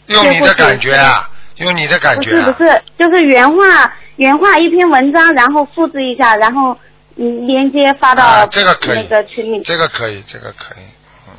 [0.07, 2.45] 用你的感觉啊，用你的感觉、啊。
[2.45, 6.77] 不是不是，就是原话原话一篇文章，然后复制一下，然后
[7.15, 9.63] 嗯连接发到、啊、这个可以那个群里。
[9.63, 10.83] 这个可以，这个可以。
[11.27, 11.33] 嗯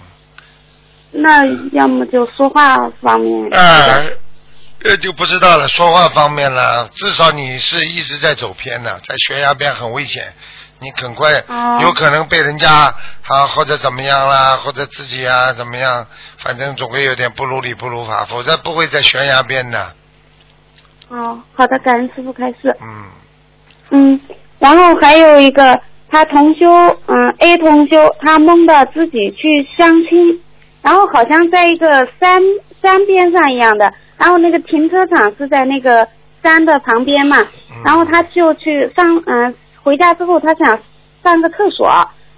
[1.13, 3.49] 那要么就说话方面。
[3.51, 4.05] 呃，
[4.81, 5.69] 这就不知道了。
[5.69, 10.35] 说话方面了，至少你是一直在走偏的，在悬崖边很危险，
[10.79, 16.07] 你很快、哦、有可能被人家啊或者怎么样啦，或者自己啊怎么样，
[16.39, 19.93] 反正总会有点不如理不如法，否则不会在悬崖边的。
[21.09, 22.77] 哦，好的，感恩师傅开示。
[22.83, 23.05] 嗯。
[23.91, 24.21] 嗯，
[24.59, 26.69] 然后还有一个，他同修，
[27.07, 30.43] 嗯，A 同修，他梦到自己去相亲。
[30.83, 31.89] 然后好像在一个
[32.21, 32.41] 山
[32.81, 36.07] 山边上一样的，然后那个停车场是在那个
[36.45, 37.39] 山的旁边嘛，
[37.85, 39.55] 然后他就去上嗯、呃，
[39.87, 40.77] 回家之后他想
[41.23, 41.87] 上个厕所，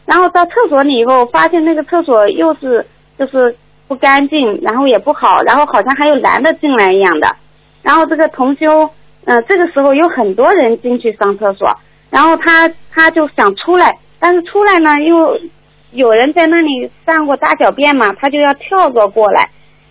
[0.05, 2.87] 然后到厕所里以后发现那个厕所又是
[3.19, 7.35] 就是不干净，然后也不好，然后好像还有男的进来一样的，
[7.83, 8.91] 然后这个同修
[9.25, 11.75] 嗯、这个时候有很多人进去上厕所，
[12.11, 15.39] 然后他他就想出来，但是出来呢又。
[15.93, 19.49] 有人在那里上过大小便嘛，他就要跳着过来，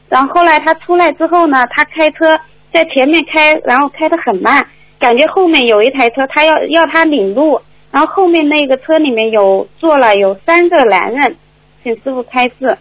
[0.09, 2.39] 然后后来他出来之后呢，他开车
[2.71, 4.63] 在前面开，然后开得很慢，
[4.99, 11.37] 感觉后面有一台车，他要要他领路，然后后面那个车里面有坐了有三个男人，
[11.83, 12.77] 请师傅开示。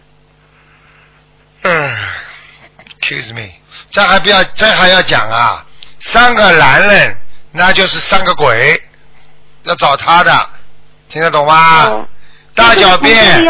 [1.63, 1.97] 嗯
[2.99, 3.51] ，excuse me，
[3.91, 5.65] 这还不要，这还要讲啊，
[5.99, 7.17] 三个男人，
[7.51, 8.81] 那就是三个鬼，
[9.63, 10.49] 要找他的，
[11.09, 11.89] 听得懂吗？
[11.89, 12.07] 哦
[12.55, 13.45] 大小便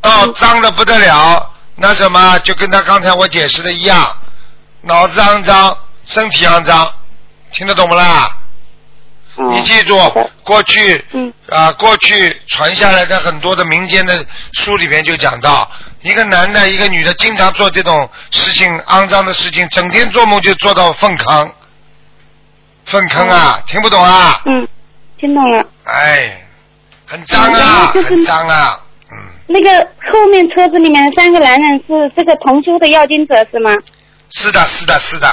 [0.00, 4.16] 到脏的不得了，那什么就跟他刚才我解释的一样，
[4.80, 5.76] 脑子肮脏，
[6.06, 6.90] 身体肮脏，
[7.52, 8.36] 听得懂不啦？
[9.36, 9.96] 哦、你记住，
[10.42, 14.24] 过去、嗯、啊，过去传下来的很多的民间的
[14.54, 15.70] 书里面就讲到，
[16.02, 21.52] 一个男的，一个女的，经常做这种事情，肮脏的事情，整天做梦就做到粪坑，
[22.86, 24.42] 粪坑啊，哦、听不懂啊？
[24.46, 24.68] 嗯，
[25.18, 25.64] 听懂了。
[25.84, 26.46] 哎。
[27.06, 28.80] 很脏啊，就是、很脏啊，
[29.10, 29.16] 嗯。
[29.48, 33.74] 那个后面车子里面的三个男人是这个同修的要经者是吗？
[34.30, 35.26] 是的，是的，是的。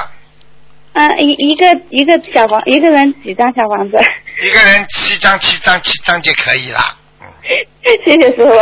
[0.98, 4.00] 嗯、呃，一一个一个小房，一个人几张小房子？
[4.44, 6.80] 一个人七张，七张，七张就可以了。
[7.22, 7.28] 嗯。
[8.04, 8.50] 谢谢师傅。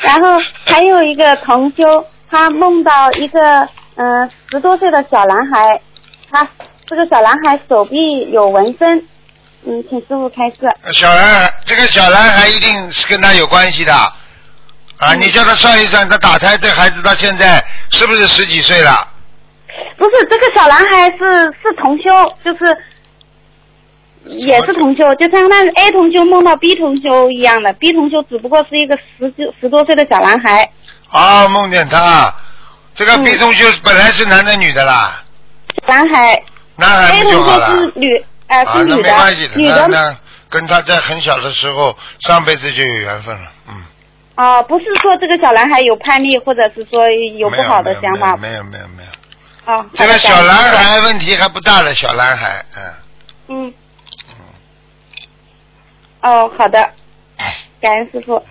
[0.00, 3.62] 然后还有一个同修，他梦到一个
[3.96, 5.80] 嗯、呃、十多岁的小男孩，
[6.30, 6.48] 他
[6.86, 9.04] 这个小男孩手臂有纹身。
[9.64, 10.58] 嗯，请师傅开示。
[10.92, 14.16] 小男孩，这个小男孩一定是跟他有关系的啊！
[15.00, 17.60] 嗯、你叫他算一算，他打胎这孩子到现在
[17.90, 19.08] 是不是十几岁了？
[20.02, 22.10] 不是，这个小男孩是是同修，
[22.44, 22.76] 就是
[24.24, 30.68] 也是同修，就相当于 A 同修梦到 B 同修一样的，B 同修只不过是一个十九十多岁的小男孩。
[31.08, 32.34] 啊，梦见他，
[32.94, 35.22] 这个嗯 B 同修本来是男的女的啦？
[35.86, 36.42] 男孩。
[36.74, 37.66] 男孩 A 不就好了？
[37.68, 38.24] 同修是女。
[38.48, 39.88] 呃，啊，是女那没关系的，女那的。
[39.88, 40.16] 呢
[40.48, 43.84] 跟他在很小的时候，上辈子就有缘分了，嗯。
[44.34, 48.36] 哦，不是说这个小男孩有叛逆，或者是说有不好的想法。
[48.36, 49.08] 没有没有没有。
[49.66, 49.86] 哦。
[49.94, 52.84] 这个小男孩问题还不大的小男孩，嗯。
[53.48, 53.74] 嗯。
[56.22, 56.90] 哦，好的，
[57.80, 58.42] 感恩师傅。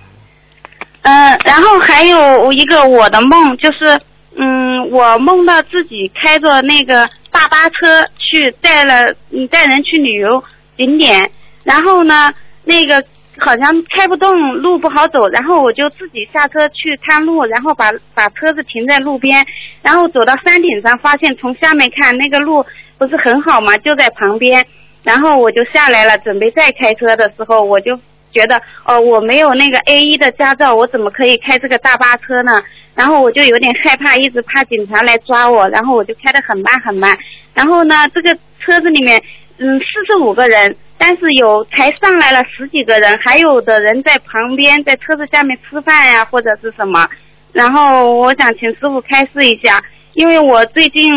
[1.03, 3.99] 嗯、呃，然后还有一个我的梦，就是
[4.37, 10.43] 嗯，我梦到自己开着那个大巴车去带了嗯带人去旅游
[10.77, 11.31] 景点，
[11.63, 12.31] 然后呢，
[12.65, 13.03] 那个
[13.37, 19.45] 好像开不动，路不好走，然后我就自己下车去探路，然后把把车子停在路边，
[19.81, 22.65] 然后走到山顶上，发现从下面看那个路
[22.97, 24.65] 不是很好嘛，就在旁边，
[25.03, 27.97] 然后我就下来了，准备再开车的时候，我就
[28.31, 32.61] 觉得哦，我没有那个 A 一的驾照，我怎么可以开这个大巴车呢？
[32.93, 37.17] 然后我就有点害怕，一直怕警察来抓我，然后我就开得很慢很慢。
[37.53, 39.21] 然后呢，这个车子里面，
[39.57, 47.09] 嗯，四十五个人，但是有才上来了十几个人，还有的人在旁边在车子下面吃饭呀、或者是什么。
[47.51, 49.83] 然后我想请师傅开示一下，
[50.13, 51.11] 因为我最近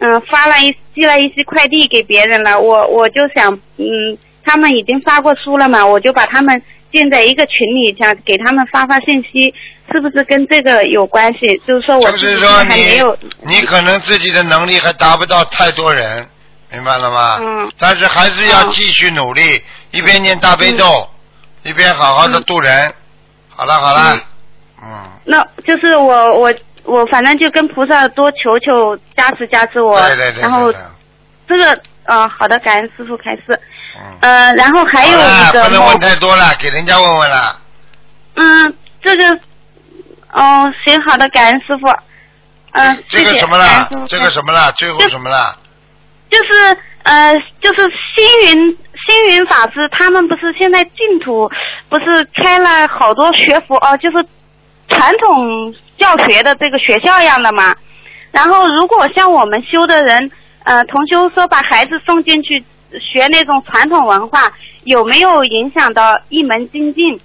[0.00, 6.60] 嗯发了一寄了一些快递给别人了，我我就想嗯他们已经发过书了嘛，我就把他们
[6.92, 9.54] 建在一个群里，想给他们发发信息，
[9.92, 11.62] 是不是跟这个有关系？
[11.64, 13.16] 就是说我是自己说还没有，
[13.46, 16.26] 你可能自己的能力还达不到太多人，
[16.70, 17.38] 明白了吗？
[17.40, 21.08] 嗯但是还是要嗯继续努力，一边念大悲咒，
[21.62, 22.92] 一边好好的度人。
[23.54, 24.20] 好了好了，
[24.82, 26.52] 嗯，那就是我我
[26.84, 30.72] 我反正就跟菩萨多求求加持加持我，对对对然后
[31.48, 33.60] 这个呃好的，感恩师傅开示。
[33.96, 34.18] 嗯。
[34.20, 37.60] 呃，然后还有一个不能问太多了，给人家问问了。
[38.34, 39.28] 嗯，这个，
[40.32, 41.88] 哦，行，好的，感恩师傅。
[42.72, 43.98] 嗯、这个什么啦感恩师？
[43.98, 44.70] 傅这个什么了？
[44.72, 45.56] 最后什么啦？
[46.30, 47.82] 就是呃，就是
[48.14, 51.50] 星云星云法师他们不是现在净土
[51.88, 54.26] 不是开了好多学佛哦、就是
[54.88, 57.74] 传统教学的这个学校一样的嘛。
[58.30, 60.30] 然后如果像我们修的人，
[60.64, 62.62] 呃，同修说把孩子送进去
[63.00, 64.52] 学那种传统文化，
[64.84, 67.18] 有没有影响到一门精进？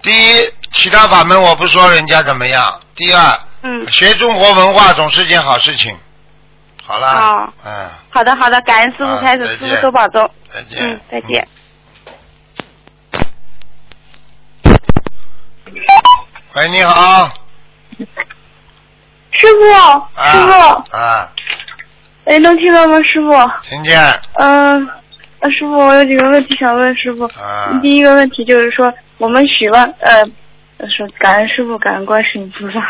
[0.00, 2.80] 第一，其他法门我不说人家怎么样。
[2.96, 5.96] 第二，嗯，学中国文化总是件好事情。
[6.84, 10.28] 好啦，哦嗯，好的好的，感恩师傅开始，师傅多保重。
[10.48, 10.90] 再见。
[10.90, 11.46] 嗯，再见。
[16.54, 17.30] 喂，你好。
[19.30, 19.72] 师傅，
[20.20, 21.32] 啊、师傅，啊，
[22.26, 22.98] 哎，能听到吗？
[22.98, 23.32] 师傅，
[23.68, 23.98] 听见
[24.34, 24.86] 嗯、
[25.40, 27.24] 呃，师傅，我有几个问题想问师傅。
[27.40, 27.78] 啊？
[27.80, 30.24] 第一个问题就是说，我们许完，呃，
[30.88, 32.80] 说感恩师傅，感恩观世音菩萨。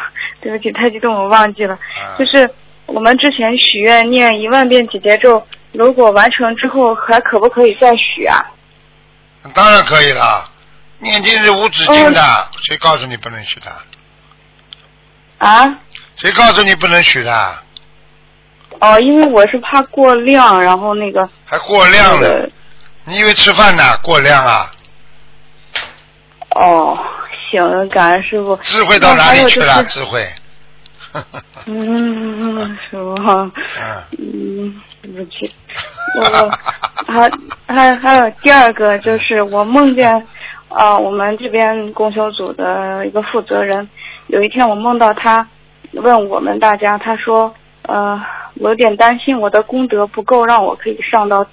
[0.40, 1.74] 对不起，太激动，我忘记了。
[1.74, 2.48] 啊就是
[2.86, 8.44] 我们之前许愿念一万遍姐姐咒，如果完成之后，还可不可以再许啊？
[9.54, 10.48] 当然可以了。
[10.98, 12.20] 念经是无止境的，
[12.60, 13.72] 谁告诉你不能许的？
[15.38, 15.78] 啊？
[16.14, 17.54] 谁告诉你不能许的？
[18.80, 22.28] 哦，因为我是怕过量，然后那个还过量那？
[22.28, 22.50] 个
[23.04, 23.96] 你以为吃饭呢？
[24.02, 24.70] 过量啊？
[26.54, 26.98] 哦，
[27.52, 28.56] 行，感恩师傅。
[28.62, 29.84] 智慧到哪里去了？
[29.84, 30.26] 智慧。
[31.66, 33.52] 嗯，师傅，嗯。
[34.18, 35.52] 嗯，对不起，
[36.18, 36.22] 我
[37.12, 37.30] 还
[37.66, 40.26] 还还有第二个就是我梦见，
[40.68, 43.86] 呃，我们这边供修组的一个负责人，
[44.28, 45.46] 有一天我梦到他
[45.92, 48.18] 问我们大家，他说，呃，
[48.60, 51.44] 我有点担心我的功德不够，让我可以上到，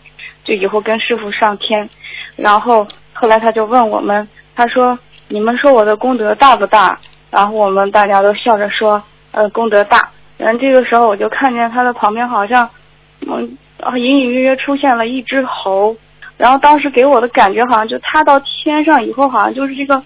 [0.45, 1.89] 就以后跟师傅上天，
[2.37, 4.25] 然后后来他就问我们，
[4.55, 4.97] 他说
[5.29, 6.99] 你们说我的功德大不大？
[7.31, 9.01] 然后我们大家都笑着说，
[9.31, 10.09] 呃，功德大。
[10.37, 12.67] 然后这个时候我就看见他的旁边好像，
[13.27, 15.95] 嗯，啊隐隐约约出现了一只猴，
[16.37, 20.01] 然后当时给我的感觉好像就他到天上以后好像就是这个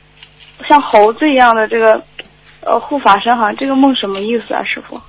[0.68, 2.02] 像猴子一样的这个
[2.62, 5.00] 呃护法神，好像这个梦什么意思啊，师傅？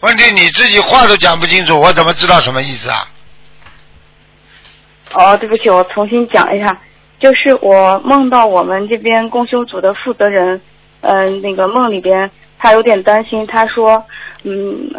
[0.00, 2.96] 问题你自己话都讲不清楚，我怎么知道什么意思啊？
[5.12, 6.78] 哦，对不起，我重新讲一下，
[7.20, 10.60] 就是我梦到我们这边公修组的负责人，
[11.02, 14.02] 嗯、那个梦里边他有点担心，他说，
[14.42, 14.90] 嗯，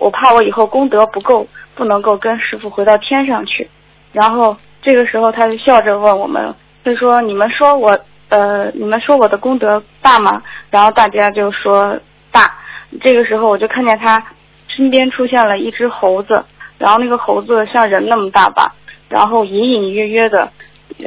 [0.00, 3.68] 我怕我以后功德不够，不能够跟师傅回到天上去。
[4.12, 6.54] 然后这个时候他就笑着问我们，
[6.84, 7.98] 他说：“你们说我，
[8.28, 11.98] 呃，你们说我的功德大吗？”然后大家就说
[12.30, 12.54] 大。
[13.00, 14.24] 这个时候我就看见他
[14.68, 16.44] 身边出现了一只猴子，
[16.78, 18.72] 然后那个猴子像人那么大吧，
[19.08, 20.48] 然后隐隐约约的，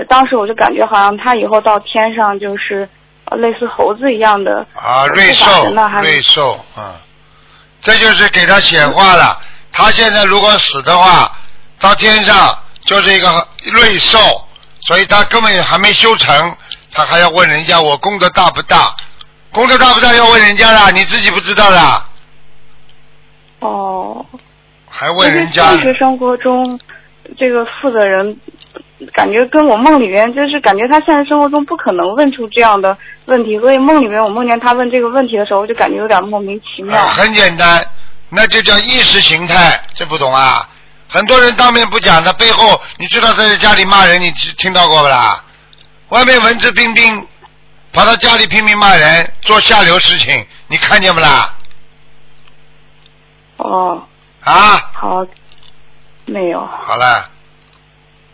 [0.09, 2.87] 当时我就感觉好像他以后到天上就是
[3.25, 6.93] 呃类似猴子一样的啊，瑞兽瑞兽，嗯，
[7.81, 9.39] 这就是给他显化了。
[9.71, 11.31] 他现在如果死的话，
[11.79, 14.17] 到天上就是一个瑞兽，
[14.81, 16.55] 所以他根本还没修成，
[16.91, 18.95] 他还要问人家我功德大不大？
[19.51, 22.05] 功德大不大要问人家啦，你自己不知道啦，
[23.59, 24.25] 哦。
[24.89, 26.79] 还问人家现实生活中，
[27.37, 28.39] 这个负责人
[29.13, 36.97] 感觉跟我梦里面，就是感觉他现实生活中不可能问出这样的问题，所以梦里面我梦见他问这个问题的时候，我就感觉有点莫名其妙。
[36.97, 37.83] 啊很简单，
[38.29, 40.67] 那就叫意识形态，这不懂啊？
[41.09, 45.43] 很多人当面不讲的，背后你知道在家里骂人，你听听到过不啦？
[46.09, 47.27] 外面文质彬彬，
[47.93, 51.53] 跑到家里拼命骂人，做下流事情，你看见不啦？
[53.57, 54.03] 哦，
[54.43, 55.25] 啊，好，
[56.25, 56.59] 没有。
[56.81, 57.29] 好了，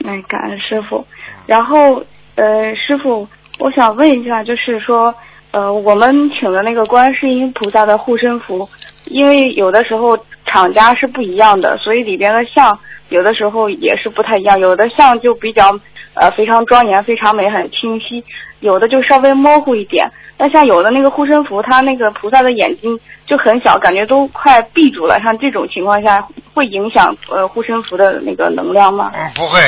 [0.05, 1.05] 哎，感恩师傅。
[1.47, 2.03] 然后，
[2.35, 3.27] 呃，师傅，
[3.59, 5.13] 我想问一下，就是说，
[5.51, 8.67] 呃，我们请的那个观世音菩萨的护身符，
[9.05, 12.77] 因为有的时候厂家是不一样的，所以里边的像
[13.09, 15.79] 有的时候也是不太一样，有的像就比较
[16.15, 18.23] 呃非常庄严、非常美、很清晰，
[18.59, 20.11] 有的就稍微模糊一点。
[20.35, 25.19] 那像有的那个护身符，它那个菩萨的眼睛就很小，感觉都快闭住了。
[25.21, 29.03] 像这种情况下，会影响呃护身符的那个能量吗？
[29.13, 29.59] 嗯，不会。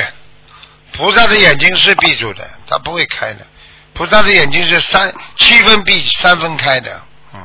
[0.97, 3.45] 菩萨的眼睛是闭住的，他不会开的。
[3.93, 7.01] 菩萨的眼睛是三七分闭，三分开的。
[7.33, 7.41] 嗯，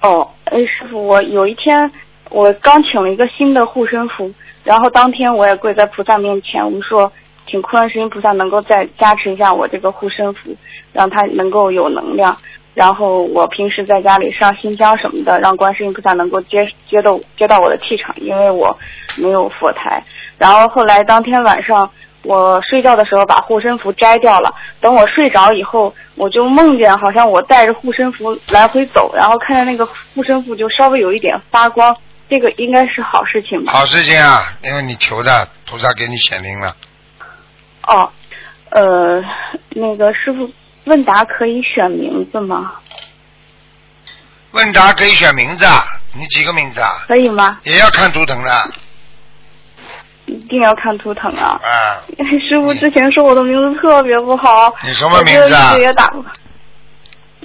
[0.00, 1.90] 哦，哎，师傅，我有一天
[2.30, 4.32] 我刚请了一个新的护身符，
[4.64, 7.12] 然后当天我也跪在菩萨面前，我们说
[7.46, 10.56] 请观世音菩萨能够再加持一下我这个护身符，
[10.92, 12.36] 让它能够有能量。
[12.74, 18.78] 然后我平时在家里上新香什么的，让观世音菩萨能够接接到接到我的气场，因为我
[19.18, 20.02] 没有佛台。
[20.42, 21.88] 然后后来当天晚上
[22.24, 31.96] 我睡觉的时候把护身符摘掉了，等我睡着以后，我就梦见好像我带着护身符来回走，然后看见那个护身符就稍微有一点发光，
[32.28, 33.72] 这个应该是好事情吧？
[33.72, 36.74] 好事情啊，因为你求的菩萨给你显灵了。
[37.86, 38.10] 哦，
[38.70, 39.22] 呃，
[39.70, 40.50] 那个师傅。
[40.84, 42.72] 问答可以选名字吗？
[44.50, 47.04] 问答可以选名字啊，你几个名字啊？
[47.06, 47.60] 可以吗？
[47.62, 48.50] 也要看图腾的。
[50.26, 51.58] 一定要看图腾啊！
[51.62, 52.00] 啊。
[52.48, 54.72] 师傅之前说我的名字特别不好。
[54.84, 55.76] 你什么名字啊？
[55.78, 56.10] 也打。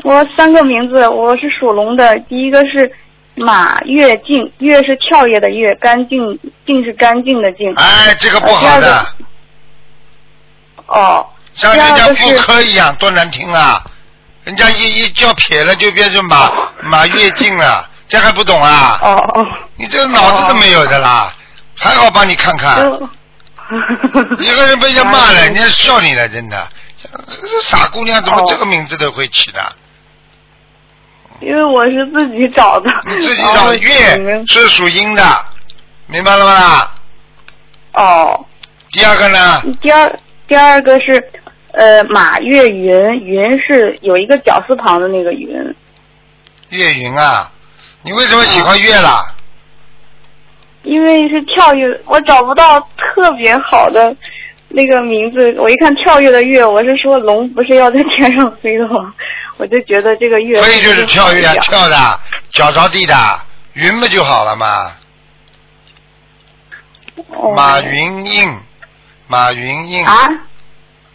[0.03, 2.91] 我三个名字，我是属龙的，第一个是
[3.35, 7.73] 马跃进，跃是跳跃的跃，干净净是干净的净。
[7.75, 9.05] 哎，这个不好的。
[10.87, 11.25] 哦。
[11.55, 13.83] 像人家妇科一样，多难听啊！
[14.43, 16.51] 人家一一叫撇了，就变成马
[16.83, 18.99] 马跃进了，这还不懂啊？
[19.01, 19.43] 哦哦，
[19.75, 21.33] 你这个脑子都没有的啦！
[21.77, 22.77] 还好帮你看看，
[24.39, 26.67] 一个人被人家骂了，人家笑你了，真的，
[27.01, 29.61] 这傻姑娘怎么这个名字都会起的？
[31.39, 32.89] 因为我是自己找的。
[33.05, 35.45] 你自己找月是属阴的，
[36.07, 36.91] 明白了吗？
[37.93, 38.45] 哦。
[38.91, 39.61] 第二个呢？
[39.81, 41.31] 第二第二个是。
[41.73, 45.75] 呃，马月云，云是有一个绞丝旁的那个云。
[46.69, 47.51] 月云啊，
[48.01, 49.21] 你为什么喜欢月啦？
[50.87, 54.15] 因为是跳跃，我找不到特别好的
[54.69, 55.53] 那个名字。
[55.59, 59.13] 我一看跳跃的跃，我是说龙不是要在天上飞的吗？
[59.57, 60.61] 我就觉得这个跃。
[60.61, 62.19] 飞就是跳跃，啊跳的，
[62.51, 63.13] 脚着地的，
[63.73, 64.91] 云不就好了吗？
[67.53, 68.49] 马云印，
[69.27, 70.05] 马云印。
[70.05, 70.27] 啊。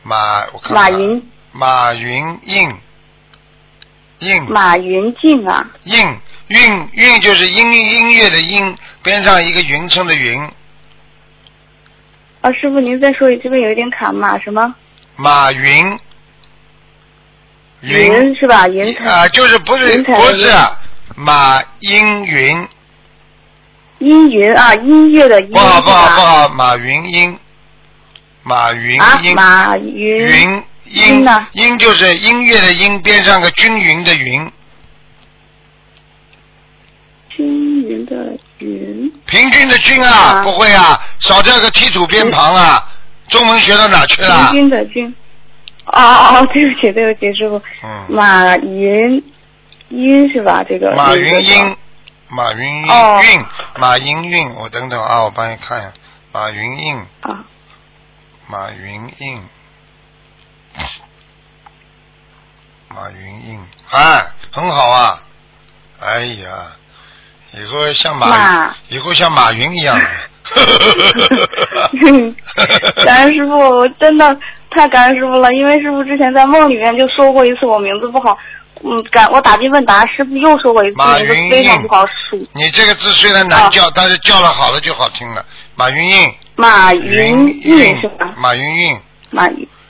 [0.03, 2.71] 马，我看马云，马云印，
[4.19, 4.45] 印。
[4.51, 5.65] 马云静啊。
[5.85, 5.97] 印
[6.49, 10.41] 韵韵就是音音乐的音，边上一个云称的云。
[12.41, 14.75] 啊，师傅，您再说一，这边有一点卡，马什么？
[15.17, 15.99] 马云。
[17.81, 18.69] 云是吧？
[18.69, 18.97] 云。
[18.99, 20.53] 啊，就是不是不是
[21.17, 22.69] 马音云。
[23.99, 25.53] 音云啊，音乐的音。
[25.53, 27.39] 不好不好不好，马云音。
[28.45, 31.47] 马云音，马云云音呢？
[31.53, 34.51] 音就是音乐的音，边上个均匀的云。
[37.29, 39.13] 均匀的匀。
[39.27, 42.89] 平均的均啊，不会啊，少掉个提土边旁啊。
[43.29, 44.51] 中文学到哪去了？
[44.51, 45.09] 平均的均。
[45.87, 47.61] 哦哦哦， 对不起对不起，师傅。
[47.83, 48.07] 嗯。
[48.09, 49.23] 马云
[49.89, 50.63] 英是吧？
[50.69, 50.95] 这个。
[50.97, 51.77] 马云英，
[52.29, 53.45] 马云韵韵，
[53.79, 55.93] 马云韵，我等等啊，我帮你看一下，
[56.33, 56.97] 马云印。
[57.21, 57.45] 啊。
[58.49, 59.43] 马云印，
[62.89, 63.61] 马云印，
[63.91, 65.23] 哎，很好啊！
[66.01, 66.77] 哎呀，
[67.55, 70.01] 以后像马，以后像马云一样。
[73.05, 74.37] 感恩师傅，我真的
[74.71, 78.37] 太感恩师傅了，因为师傅之前在梦里面就说过一次我名字不好，
[78.83, 82.45] 嗯，感我打进问答，师傅又说过一次名字非常不好数。
[82.53, 85.45] 你这个字虽然难叫，但是叫了好了就好听了。
[85.77, 86.35] 马云印。
[86.57, 88.29] 马云韵是吧？
[88.37, 89.01] 马云韵。
[89.31, 89.49] 马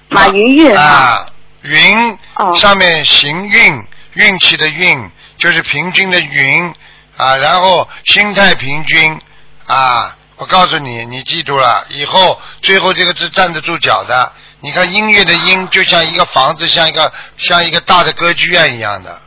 [0.08, 1.26] 马云运啊，
[1.62, 2.18] 云
[2.58, 3.84] 上面行运，
[4.14, 6.72] 运气的运就是平均的云
[7.16, 9.20] 啊，然后心态平均
[9.66, 10.16] 啊。
[10.36, 14.32] 我告诉你，你记住了，以后最后这个字站得住脚的。
[14.58, 19.20] 你看音乐的音就像一个房子，像一个像一个大的歌剧院一样的，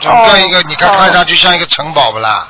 [0.00, 2.48] 整个一个你看看上去像一个城堡不啦？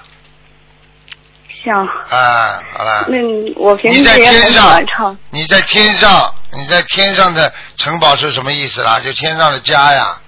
[1.63, 3.05] 像啊，好了。
[3.09, 3.19] 那
[3.57, 5.15] 我平时也很喜欢唱。
[5.29, 8.99] 你在天上，你在天上的城堡是什么意思啦？
[9.01, 10.19] 就天上的家呀，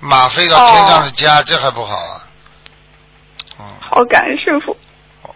[0.00, 2.19] 马飞到天上的家，这还不好啊？
[3.90, 3.96] 嗯。
[3.96, 4.76] 好感恩师傅。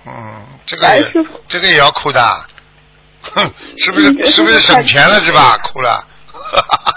[0.06, 1.12] 嗯，这个也
[1.48, 2.20] 这个也要哭的，
[3.34, 5.58] 哼，是不是是不是省钱了是吧？
[5.58, 6.06] 哭了。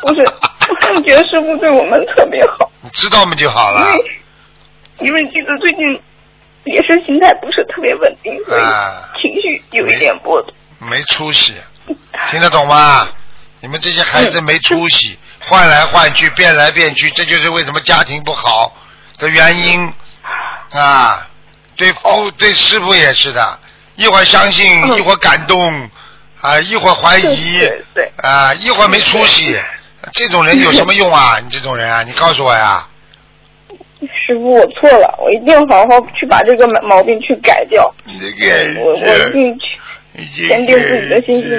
[0.03, 0.21] 不是，
[0.93, 2.69] 我觉得师傅对我们特别好。
[2.81, 3.87] 你知道吗就好了。
[3.87, 4.21] 因为
[4.99, 6.01] 因为记得最近。
[6.65, 8.61] 也是心态不是特别稳定，所以
[9.21, 10.53] 情绪有一点波动。
[10.79, 11.53] 没出息，
[12.29, 13.07] 听得懂吗？
[13.61, 18.75] 你们这些孩子没出息，换来换去，变来变去，这就是为什么家庭不好
[19.17, 19.93] 的原因
[20.77, 21.25] 啊！
[21.77, 23.59] 对父对师傅也是的，
[23.95, 25.89] 一会儿相信，嗯一会儿感动，
[26.41, 29.55] 啊，一会儿怀疑，对对啊，一会儿没出息，
[30.13, 31.39] 这种人有什么用啊？
[31.45, 32.85] 你这种人啊，你告诉我呀。
[33.99, 37.91] 师傅，我错了，我一定好好去把这个毛病去改掉。
[38.19, 39.65] 这个我我一定去
[40.35, 41.51] 坚定自己的信心。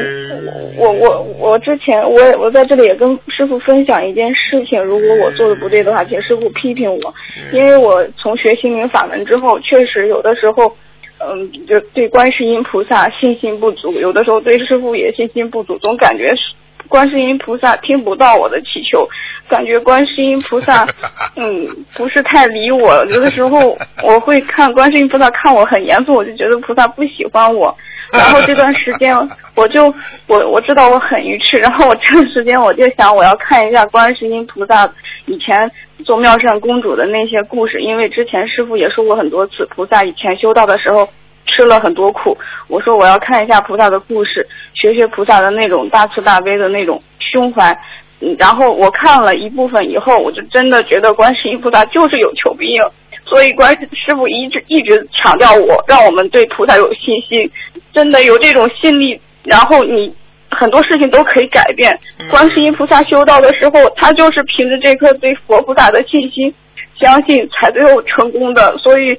[0.76, 7.14] 我我我之前我也我在这里也跟师傅分享一件事情，如果我做的不对的话，请师傅批评我，
[7.52, 10.76] 因为我从学心灵法门之后，确实有的时候。
[11.20, 16.54] 嗯，就对观世音菩萨信心不足，有的时候对师傅也信心不足，总感觉是
[16.88, 19.06] 观世音菩萨听不到我的祈求，
[19.48, 20.86] 感觉观世音菩萨
[21.36, 23.04] 嗯不是太理我。
[23.06, 27.74] 有的时候我会看观世音菩萨看我很严肃，我就觉得菩萨不喜欢我。
[28.10, 29.14] 然后这段时间
[29.54, 29.92] 我就
[30.26, 34.90] 我我知道我很愚痴，然后我这段时间我就想我要看一下观世音菩萨
[35.26, 35.70] 以前
[36.06, 41.06] 做妙善公主的那些故事，因为之前师傅也说过很多次，菩萨以前修道的时候
[41.44, 42.34] 吃了很多苦。
[42.68, 44.46] 我说我要看一下菩萨的故事，
[44.80, 47.76] 学学菩萨的那种大慈大悲的那种胸怀。
[48.20, 52.82] 嗯，然后我看了一部分以后，我就真的觉得观世音菩萨就是有求必应，
[53.24, 57.48] 所以观师傅一直一直强调我，让我们对菩萨有信心，
[57.92, 60.12] 真的有这种信力，然后你
[60.50, 61.96] 很多事情都可以改变。
[62.28, 66.52] 观世音菩萨修道的时候，他就是凭着这颗对佛菩萨的信心，
[66.98, 68.74] 相信才最后成功的。
[68.78, 69.16] 所以，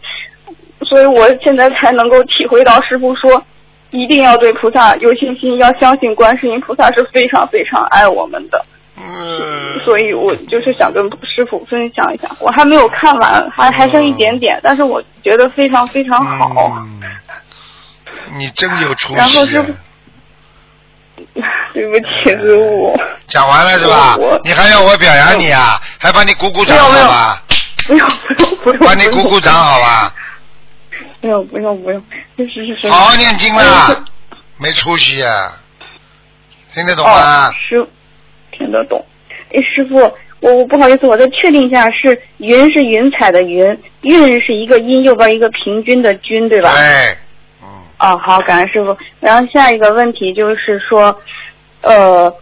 [0.82, 3.42] 所以我现在才能够体会到师傅说，
[3.92, 8.66] 一定要对菩萨有信心，要相信观世音菩萨是非常非常爱我们的。
[8.98, 9.80] 嗯。
[9.84, 16.76] 所以我就是想跟师傅分享一下，我还没有看完，还还剩一点点，但是我觉得非常非常好。
[16.78, 17.02] 嗯
[18.38, 19.62] 你真有出息然后师。
[19.64, 19.74] 傅，
[21.74, 22.96] 对不起，师傅。
[23.28, 24.16] 讲完了是吧？
[24.44, 25.80] 你还要我表扬你啊？
[25.98, 27.42] 还帮你鼓鼓掌好吧？
[27.88, 30.14] 不用不用不用，帮你鼓鼓掌好吧？
[31.22, 32.04] 不用不用不用，
[32.38, 32.90] 是是是。
[32.90, 34.06] 好好念经哎啦，
[34.58, 35.54] 没出息啊！
[36.74, 37.86] 听得懂哦吗？，师
[38.52, 39.04] 听得懂。
[39.52, 39.96] 哎，师傅，
[40.42, 46.74] 我我不好意思，我再确定一下，是云是云彩的云，韵是一个音右边一个平均的均，对吧？
[46.74, 47.18] 对，
[48.00, 48.96] 哦，好，感恩师傅。
[49.20, 51.20] 然后下一个问题就是说，
[51.82, 52.34] 呃，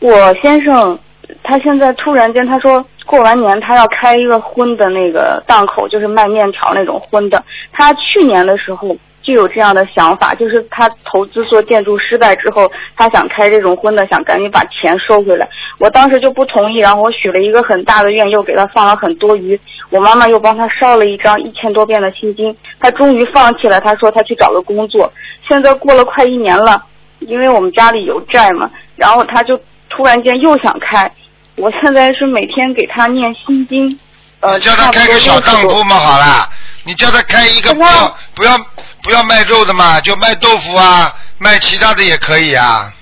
[0.00, 0.98] 我先生
[1.42, 7.42] 他现在突然间他说过完年他要开一个荤的那个档口，就是卖面条那种荤的。
[7.72, 15.48] 他去年的时候就有这样的想法，就是他投资做建筑失败之后，他想开这种荤的，想赶紧把钱收回来。
[15.78, 19.58] 我当时就不同意，然后我许了一个很大的愿，又给他放了很多鱼。
[19.88, 23.80] 我妈妈又帮他烧了一张一千多遍的心经，他终于放弃了。
[23.80, 25.10] 他说他去找个工作。
[25.48, 26.84] 现在过了快一年了，
[27.20, 31.10] 因为我们家里有债嘛，然后他就突然间又想开。
[31.58, 33.98] 我现在是每天给他念心经，
[34.40, 36.48] 呃，叫他开个小当铺嘛，好啦，
[36.84, 38.56] 你叫他开一个不要不要
[39.02, 42.92] 不要卖肉的嘛，就卖豆腐啊，卖其他的也可以啊。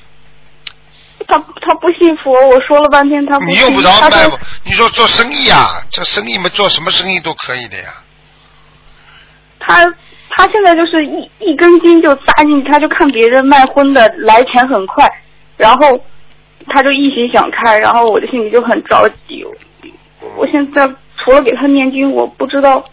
[1.29, 3.55] 他他不信佛，我说了半天他不信。
[3.55, 4.29] 你用不着卖
[4.65, 7.89] 你说做生意啊，这生意嘛，做什么生意都可以的呀。
[9.59, 9.85] 他
[10.31, 15.11] 他现在就是一一根筋就扎进去，他就看别人卖荤的来钱很快，
[15.57, 16.01] 然后
[16.69, 19.45] 他就一心想开，然后我的心里就很着急。
[20.37, 22.85] 我现在除了给他念经，我不知道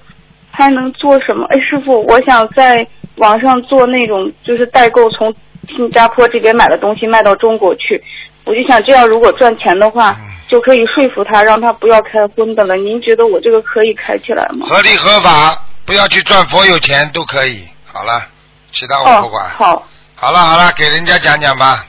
[0.51, 1.45] 还能做什么。
[1.45, 2.86] 哎，师傅，我想在
[3.16, 5.34] 网上做那种就是代购，从
[5.76, 8.01] 新加坡这边买的东西卖到中国去。
[8.45, 10.16] 我就想这样，如果赚钱的话，
[10.47, 12.76] 就可以说服他，让他不要开荤的了。
[12.76, 14.68] 您觉得我这个可以开起来吗？
[14.70, 17.64] 合理合法，不要去赚佛有钱都可以。
[17.86, 18.28] 好了，
[18.72, 19.45] 其他我不管。
[19.45, 19.88] 哦、好。
[20.16, 21.86] 好了好了，给人家讲讲吧。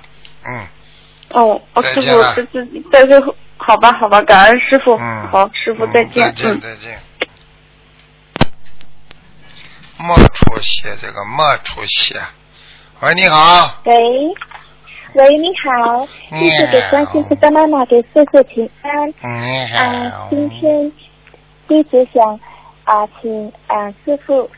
[0.47, 0.61] 嗯。
[1.35, 2.07] 哦，哦，师傅
[2.37, 4.95] 这这在最后，好吧，好吧，感恩师傅。
[4.97, 6.25] 嗯好，师傅再见。
[6.25, 6.61] 再见嗯。
[6.61, 6.99] 再见。
[9.99, 12.15] 没出息，这个没出息。
[13.01, 13.81] 喂，你好。
[13.85, 13.95] 喂，
[15.15, 19.09] 喂，你好，你弟子给关心菩萨妈妈给叔叔请安。
[19.09, 20.29] 你啊、好。
[20.31, 20.93] 今天
[21.69, 22.39] 一直想
[22.85, 24.49] 啊、请啊、师傅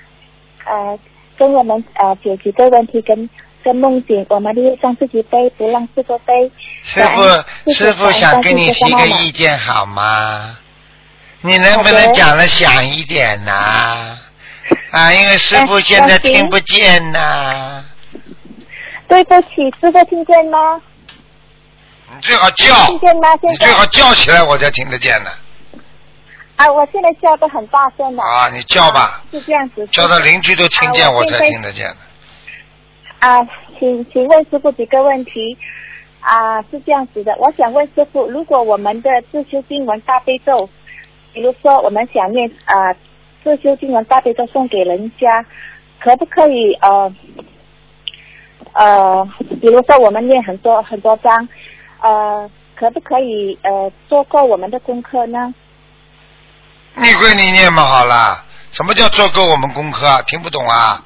[0.65, 0.99] 啊
[1.39, 3.29] 跟我们啊解决个问题跟
[3.67, 6.49] 跟梦境，我们力让自己背，不让师傅背。
[6.85, 10.57] 师傅，师傅想跟你提个意见好吗？
[11.41, 14.17] 你能不能讲的响一点呐、
[14.93, 15.13] 啊？
[15.13, 17.85] 因为师傅现在听不见呐、
[19.09, 19.49] 对不起，
[19.81, 20.81] 师傅听见吗？
[22.15, 23.31] 你最好叫，听见吗？
[23.41, 25.31] 现在你最好叫起来，我才听得见呢。
[26.55, 28.23] 啊，我现在叫的很大声的。
[28.23, 29.85] 啊，你叫吧，是这样子。
[29.89, 31.97] 叫到邻居都听见，我才听得见的。
[33.27, 33.45] 啊，
[33.77, 35.59] 请请问师傅几个问题
[36.21, 36.63] 啊？
[36.71, 40.69] 是这样子的，我想问师傅，如果我们的自修经文大悲咒，
[41.33, 42.95] 比如说我们想念啊
[43.43, 45.45] 自修经文大悲咒送给人家，
[45.99, 47.13] 可不可以呃
[48.75, 49.29] 呃，
[49.61, 51.49] 比如说我们念很多很多章，
[52.01, 55.53] 呃，可不可以呃做够我们的功课呢？
[56.95, 58.45] 你归你念嘛好了。
[58.71, 60.23] 什么叫做够我们功课啊？
[60.29, 61.03] 听不懂啊？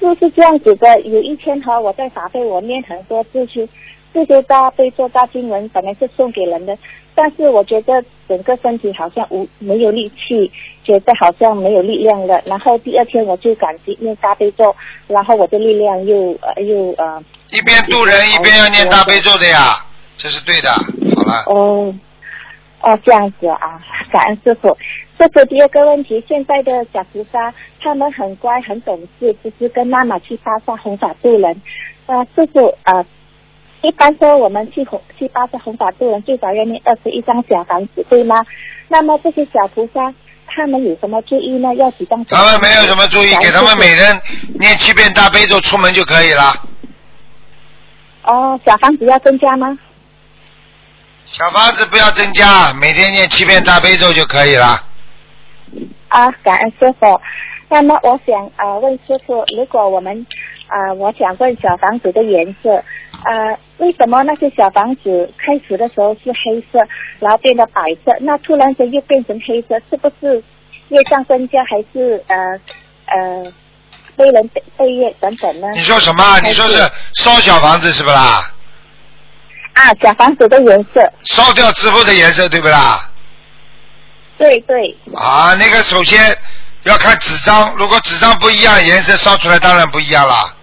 [0.00, 1.00] 就是这样子的。
[1.00, 3.68] 有一天哈，我在法会我念很多字去，
[4.12, 6.76] 这些大悲咒大经文，本来是送给人的，
[7.14, 10.50] 但是我觉得整个身体好像无没有力气，
[10.84, 12.40] 觉得好像没有力量了。
[12.44, 14.74] 然后第二天我就赶紧念大悲咒，
[15.06, 17.22] 然后我的力量又呃又呃。
[17.50, 19.84] 一边渡人一边要念大悲咒的呀，
[20.16, 20.70] 这是对的。
[20.70, 21.44] 好了。
[21.46, 21.94] 哦。
[22.82, 23.80] 哦，这样子啊，
[24.12, 24.76] 感恩师傅。
[25.18, 31.62] 师傅第二个问题，现在的小菩萨他们很乖很懂事，就是跟妈妈去巴萨弘法度人。
[32.04, 33.04] 呃，师傅呃，
[33.82, 38.44] 一般说我们去弘去巴萨弘法度人，最少要念二十一张小房子，对吗？
[38.88, 40.12] 那么这些小菩萨
[40.46, 41.74] 他们有什么注意呢？
[41.76, 42.22] 要几张？
[42.26, 44.20] 他们没有什么注意，给他们每人
[44.60, 46.54] 念七遍大悲咒出门就可以了。
[48.24, 49.78] 哦，小房子要增加吗？
[51.24, 54.80] 小房子不要增加，每天念七遍大悲咒就可以了。
[56.16, 57.20] 啊，感恩师傅。
[57.68, 60.26] 那么我想啊问师傅，如果我们
[60.66, 62.82] 啊我想问小房子的颜色
[63.24, 66.78] 呃，为什么那些小房子开始的时候是黑色，
[67.18, 70.42] 然后变得白色，那突然间又变成黑色，是不是
[70.88, 72.36] 业障增加，还是呃
[73.06, 73.52] 呃
[74.16, 75.68] 被人背背业等等呢？
[75.74, 76.40] 你说什么？
[76.44, 76.78] 你说是
[77.14, 78.50] 烧小房子是不啦？
[79.74, 81.12] 啊，小房子的颜色。
[81.24, 83.10] 烧掉之后的颜色，对不啦？
[84.38, 84.96] 对对。
[85.14, 86.36] 啊，那个首先
[86.84, 90.54] 要看纸张，如果纸张不一样，颜色烧出来当然不一样了。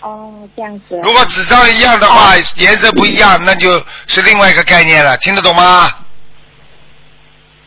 [0.00, 0.98] 哦，这样子。
[1.02, 5.90] 如果纸张一样的话，颜色不一样，那就是另外一个概念了，听得懂吗？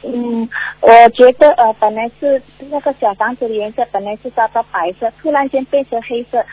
[0.05, 0.49] 嗯，
[0.81, 6.43] 我觉得呃，本来是那个小房子的颜色本来是烧到白色，突然间变成黑色，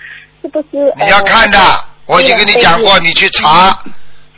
[0.40, 0.92] 是不是？
[0.96, 1.59] 你要看的。
[2.07, 3.76] 我已经跟你讲过，你去查，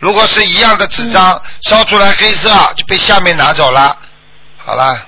[0.02, 3.96] 如果是一样的纸张烧出来黑色，就被下面拿走了。
[4.58, 5.06] 好啦。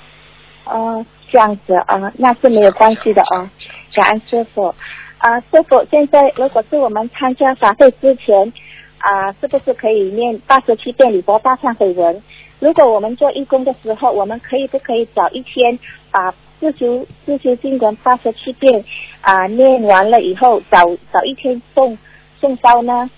[0.67, 3.51] 哦，这样子啊，那是没有关系的啊。
[3.93, 4.73] 感恩师傅
[5.19, 8.53] 啊，师傅，现在如果是我们参加法会之前
[8.99, 12.23] 啊，是不是可以念八十七遍礼佛大忏悔文？
[12.61, 15.77] 如果我们做义工的时候，我们可以不可以早一天
[16.13, 18.85] 把自修自修经文八十七遍
[19.23, 21.99] 啊念完了以后，早早一天送？
[22.41, 23.09] 送烧呢？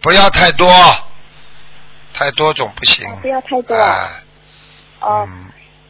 [0.00, 0.72] 不要太多，
[2.14, 3.04] 太多总不行。
[3.20, 3.74] 不要太多。
[3.76, 4.10] 啊
[5.00, 5.28] 哦，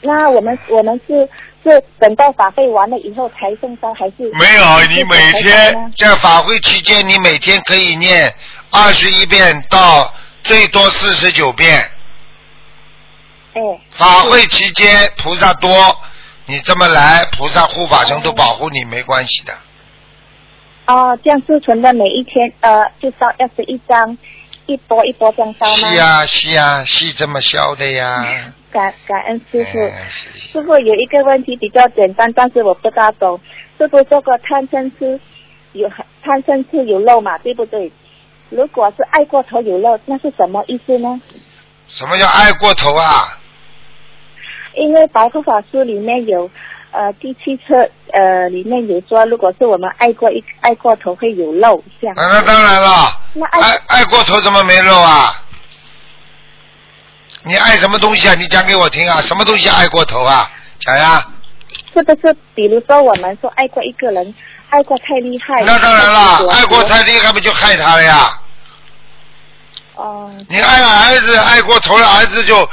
[0.02, 1.28] 那我们我们是
[1.64, 4.30] 是等到法会完了以后才送烧，还是？
[4.34, 8.34] 没有，你每天在法会期间，你每天可以念
[8.70, 10.12] 二十一遍到
[10.44, 11.90] 最多四十九遍。
[13.54, 13.60] 哎。
[13.92, 15.98] 法会期间菩萨多，
[16.44, 19.54] 你这么来，菩萨护法神都保护你，没关系的。
[20.88, 24.16] 哦，这样自存的每一天，呃，就烧二十一张，
[24.64, 25.90] 一波一波这样烧吗？
[25.90, 28.24] 是啊，是啊，是这么烧的呀。
[28.72, 29.78] 感感恩师傅，
[30.34, 33.38] 师傅有一个问题比较简单，但是我不大懂。
[33.76, 35.20] 师傅说过贪嗔痴
[35.74, 35.86] 有
[36.22, 37.92] 贪嗔痴有漏嘛，对不对？
[38.48, 41.20] 如果是爱过头有漏，那是什么意思呢？
[41.86, 43.38] 什么叫爱过头啊？
[44.74, 46.50] 因为白头法书里面有。
[46.90, 52.16] 呃，第七册呃里面有说，如果是我们爱过一爱过头会有漏，这样。
[52.16, 53.20] 那当然了。
[53.34, 55.42] 那爱爱过头怎么没漏啊？
[57.42, 58.34] 你爱什么东西啊？
[58.34, 59.20] 你讲给我听啊！
[59.20, 60.50] 什么东西爱过头啊？
[60.80, 61.24] 讲呀。
[61.94, 62.34] 是不是？
[62.54, 64.34] 比如说我们说爱过一个人，
[64.70, 65.62] 爱过太厉害。
[65.64, 68.38] 那当然了，爱过太厉害不就害他了呀？
[69.94, 70.30] 哦。
[70.48, 72.68] 你爱儿子爱过头了，儿子就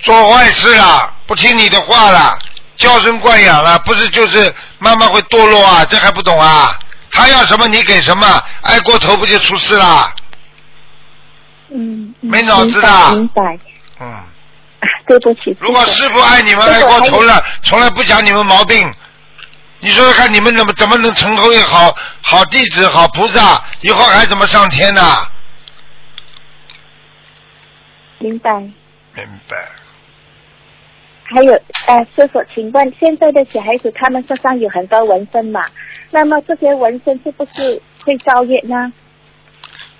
[0.00, 2.38] 做坏事了，不听你的话了。
[2.76, 5.84] 娇生惯养了，不是就是慢慢会堕落啊？
[5.84, 6.78] 这还不懂啊？
[7.10, 10.14] 他要什么你给什么，爱过头不就出事了？
[11.74, 13.10] 嗯，没脑子的。
[13.10, 13.58] 明白。
[14.00, 14.24] 嗯。
[15.06, 15.56] 对不起。
[15.60, 18.92] 如果师傅爱你们爱过头了，从来不讲你们毛病，
[19.78, 23.62] 你说说看，你们怎么怎么能成为好好弟子、好菩萨？
[23.82, 25.26] 以后还怎么上天呢？
[28.18, 28.50] 明白。
[29.14, 29.56] 明白。
[31.32, 31.52] 还有，
[31.86, 35.64] 呃，师傅，请问现在的小孩子他们身上有很多纹身嘛？
[36.10, 38.92] 那么这些纹身是不是会造业呢？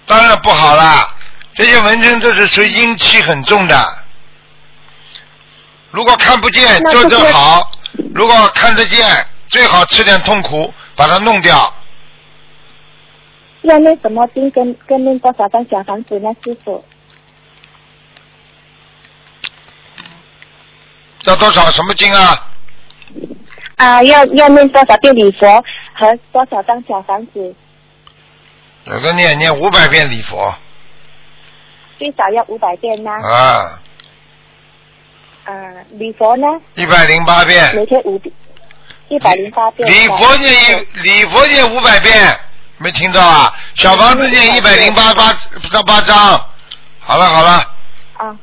[0.06, 1.08] 当然不好啦，
[1.54, 3.74] 这些纹身都是属于阴气很重的。
[5.90, 7.70] 如果看不见就正好，
[8.14, 9.06] 如果看得见，
[9.48, 11.72] 最好吃点痛苦，把它弄掉。
[13.62, 16.84] 要那什么经跟跟那多少张小房子呢，师傅？
[21.24, 22.48] 要多少什么经啊？
[23.76, 25.64] 啊，要要念多少遍礼佛
[25.94, 27.54] 和多少张小房子？
[28.84, 30.52] 有个念念五百遍礼佛
[31.98, 33.10] 最少要五百遍呢。
[33.10, 33.78] 啊，
[35.44, 35.52] 啊，
[35.90, 36.46] 礼佛呢？
[36.74, 37.74] 一百零八遍。
[37.76, 38.34] 每天五遍，
[39.08, 39.88] 一百零八遍。
[39.88, 42.36] 礼佛念一礼佛念五百遍，
[42.78, 43.54] 没听到啊？
[43.76, 45.32] 小房子念一百零八八
[45.72, 46.16] 到八张。
[46.98, 47.50] 好了好了，
[48.14, 48.36] 啊，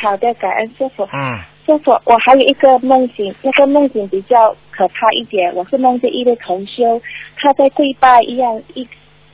[0.00, 1.08] 好的，感恩师傅。
[1.12, 5.52] 嗯，师傅，我还有一个梦境，那个梦境比较可怕一点。
[5.52, 7.02] 我是梦见一位同修，
[7.36, 8.88] 他在跪拜一样一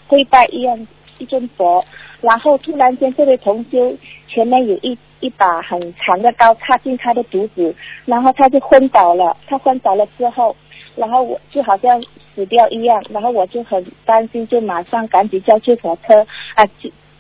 [0.09, 0.87] 跪拜一样
[1.18, 1.85] 一尊佛，
[2.22, 3.95] 然后突然间这位同修
[4.28, 7.74] 前面有一一把很长的刀插进他的肚子，
[8.07, 9.37] 然后他就昏倒了。
[9.47, 10.57] 他昏倒了之后，
[10.97, 12.03] 然后我就好像
[12.35, 16.66] 死掉一样，然后我就很担心，就马上赶紧叫救火车啊，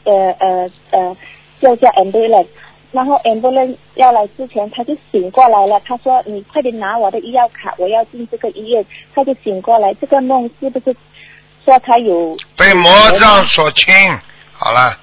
[0.04, 1.16] 呃呃呃
[1.60, 2.46] 叫叫 ambulance。
[2.92, 5.80] 然后 ambulance 要来之前，他就醒过来了。
[5.84, 8.84] 他说：“你快点拿我的医药卡，我要进这个医院。”
[9.14, 9.92] 他就醒过来。
[9.94, 10.94] 这个梦是不是
[11.64, 13.92] 说他有被魔障所侵。
[14.52, 14.96] 好了，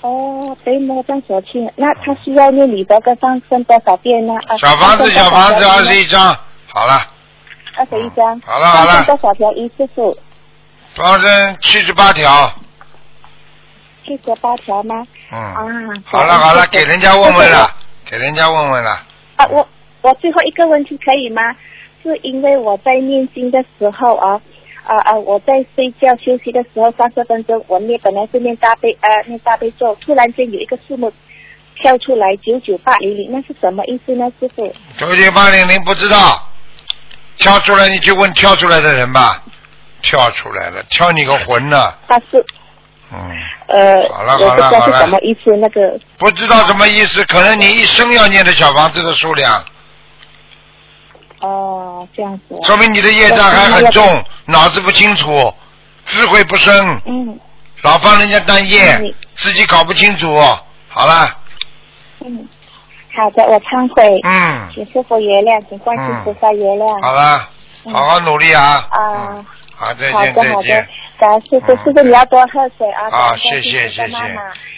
[0.00, 1.70] 哦被魔障所侵？
[1.76, 4.34] 那他需要念礼佛跟放生多少遍呢？
[4.48, 6.36] 啊，小房子小房子二十一张，
[6.66, 7.06] 好了，
[7.76, 8.40] 二十一张。
[8.40, 10.16] 好了好了多少条一次数？
[10.94, 12.50] 放生七十八条，
[14.06, 15.06] 七十八条吗？
[15.32, 15.64] 嗯，啊，
[16.04, 17.70] 好了好了，给人家问问了，
[18.04, 18.90] 给人家问问了，
[19.36, 19.66] 啊，我
[20.02, 21.42] 我最后一个问题可以吗？
[22.02, 24.40] 是因为我在念经的时候啊
[24.84, 31.10] 啊啊，我在睡觉休息的时候三十分钟，我念本来是念大悲呃念大悲咒，突然间有一个数目
[31.76, 34.70] 跳出来九九八零零，那是什么意思呢，师傅？
[34.98, 36.46] 九九八零零不知道，
[37.36, 39.42] 跳出来你就问跳出来的人吧，
[40.02, 42.44] 跳出来了，跳你个魂呢，他是
[43.12, 43.38] 嗯，
[43.68, 44.98] 呃，好了我不知道是好了好了。
[45.04, 45.98] 什么意思，那个。
[46.18, 49.64] 不知道什么意思，可能你一生要念的小房子的数量，
[51.40, 52.62] 哦这样子啊。
[52.66, 55.52] 说明你的业障还很重，脑子不清楚，
[56.06, 57.38] 智慧不深，嗯。
[57.82, 60.40] 老帮人家担业嗯，自己搞不清楚，
[60.88, 61.36] 好了，
[62.24, 62.48] 嗯，
[63.14, 67.02] 好的，我忏悔，嗯，请师傅原谅，请观世菩萨原谅。
[67.02, 67.46] 好了，
[67.92, 69.44] 好好努力啊，啊，
[69.76, 70.88] 好，再好见再见。，
[71.18, 73.08] 感谢师傅，师傅你要多喝水啊。
[73.10, 74.10] 好，谢谢谢谢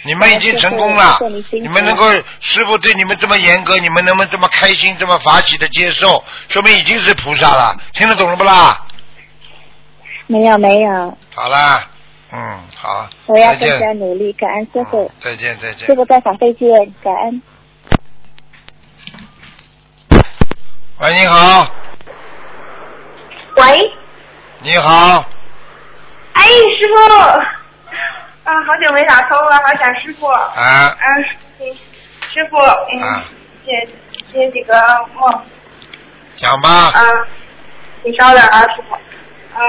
[0.03, 1.17] 你们已经成功了。
[1.19, 2.05] 谢谢你们能够
[2.39, 8.85] 师傅对你们这么严格，你们能不能这么开心、这么法喜的接受，说明已经是菩萨了，听得懂了不啦？
[10.27, 11.87] 没有没有，好啦，
[12.31, 15.87] 嗯，好，我要更加努力，感恩师傅，再见再见。
[15.87, 15.95] 师。
[15.95, 16.69] 傅在法再见，
[17.01, 17.41] 感恩。
[20.99, 21.71] 喂，你好，
[23.55, 23.91] 喂，
[24.61, 25.23] 你好，
[26.37, 26.43] 哎，
[26.79, 27.19] 师傅，
[28.43, 30.27] 啊，好久没打通了，好想师傅。
[30.27, 30.95] 啊。
[30.95, 31.25] 嗯，
[31.57, 31.73] 行
[32.31, 33.23] 师傅，嗯，啊，
[33.65, 33.71] 接
[34.31, 34.73] 接几个
[35.15, 35.41] 梦，
[36.35, 37.01] 讲吧，啊，
[38.03, 38.95] 你稍等啊，师傅，
[39.55, 39.61] 嗯，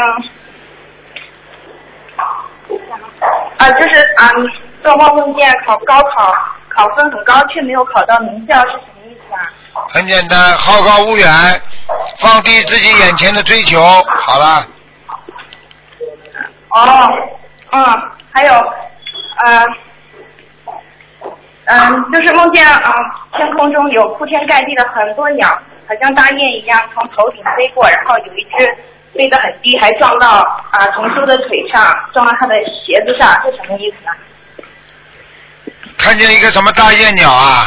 [3.56, 4.46] 啊，就是啊，你
[4.82, 6.34] 做梦梦见考高考
[6.68, 9.40] 考分很高，却没有考到名校，是什么意思啊？
[9.88, 11.62] 很简单，好高骛远，
[12.18, 13.80] 放低自己眼前的追求，
[14.26, 14.66] 好了，
[16.70, 17.08] 哦，
[17.72, 18.52] 嗯，还有，
[19.44, 19.64] 呃，
[21.66, 22.92] 嗯、就是梦见啊、
[23.36, 25.48] 天空中有铺天盖地的很多鸟，
[25.88, 28.76] 好像大雁一样从头顶飞过，然后有一只
[29.14, 30.28] 飞得很低，还撞到
[30.70, 31.82] 啊同修的腿上，
[32.12, 34.12] 撞到他的鞋子上，是什么意思呢？
[35.96, 37.66] 看见一个什么大雁鸟啊？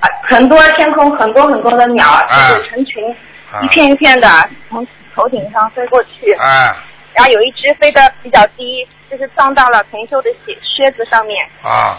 [0.00, 3.04] 啊，很多天空很多很多的鸟，啊就是成群，
[3.52, 4.28] 啊一片一片的
[4.68, 6.32] 从头顶上飞过去。
[6.34, 6.72] 哎，
[7.18, 11.44] 然后有一只飞得比较低，就是撞到了同修的鞋靴子上面。
[11.64, 11.98] 啊，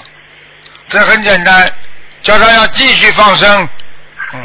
[0.88, 1.70] 这很简单，
[2.22, 3.68] 叫他要继续放生，
[4.32, 4.42] 嗯，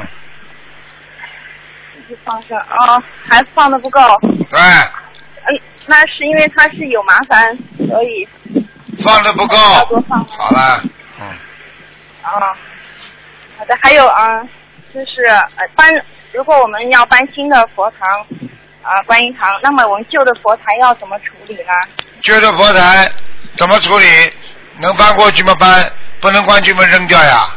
[1.94, 4.00] 继续放生哦，还放的不够。
[4.50, 7.56] 对，嗯，那是因为他是有麻烦，
[7.88, 8.28] 所以
[9.00, 9.56] 放的不够，
[9.88, 10.24] 多放。
[10.24, 10.82] 好了，
[11.20, 11.28] 嗯，
[12.22, 12.56] 啊，
[13.56, 14.42] 好的，还有啊，
[14.92, 15.88] 就是呃搬，
[16.32, 18.26] 如果我们要搬新的佛堂
[18.84, 21.72] 啊观音堂，那么我们旧的佛台要怎么处理呢？
[22.22, 23.10] 旧的佛台
[23.56, 24.06] 怎么处理？
[24.78, 25.54] 能搬过去吗？
[25.58, 25.90] 搬，
[26.20, 26.84] 不能搬去吗？
[26.84, 27.48] 扔掉呀。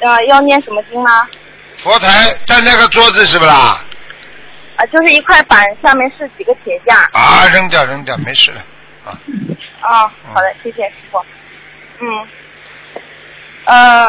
[0.00, 1.28] 呃，要念什么经吗？
[1.78, 3.82] 佛台在那个桌子是不啦？
[4.76, 6.94] 啊，就是一块板下面是几个铁架。
[7.12, 8.60] 啊，扔掉扔掉，没事的。
[9.80, 11.24] 啊，好的，谢谢师傅。
[12.00, 12.28] 嗯，
[13.64, 14.06] 呃，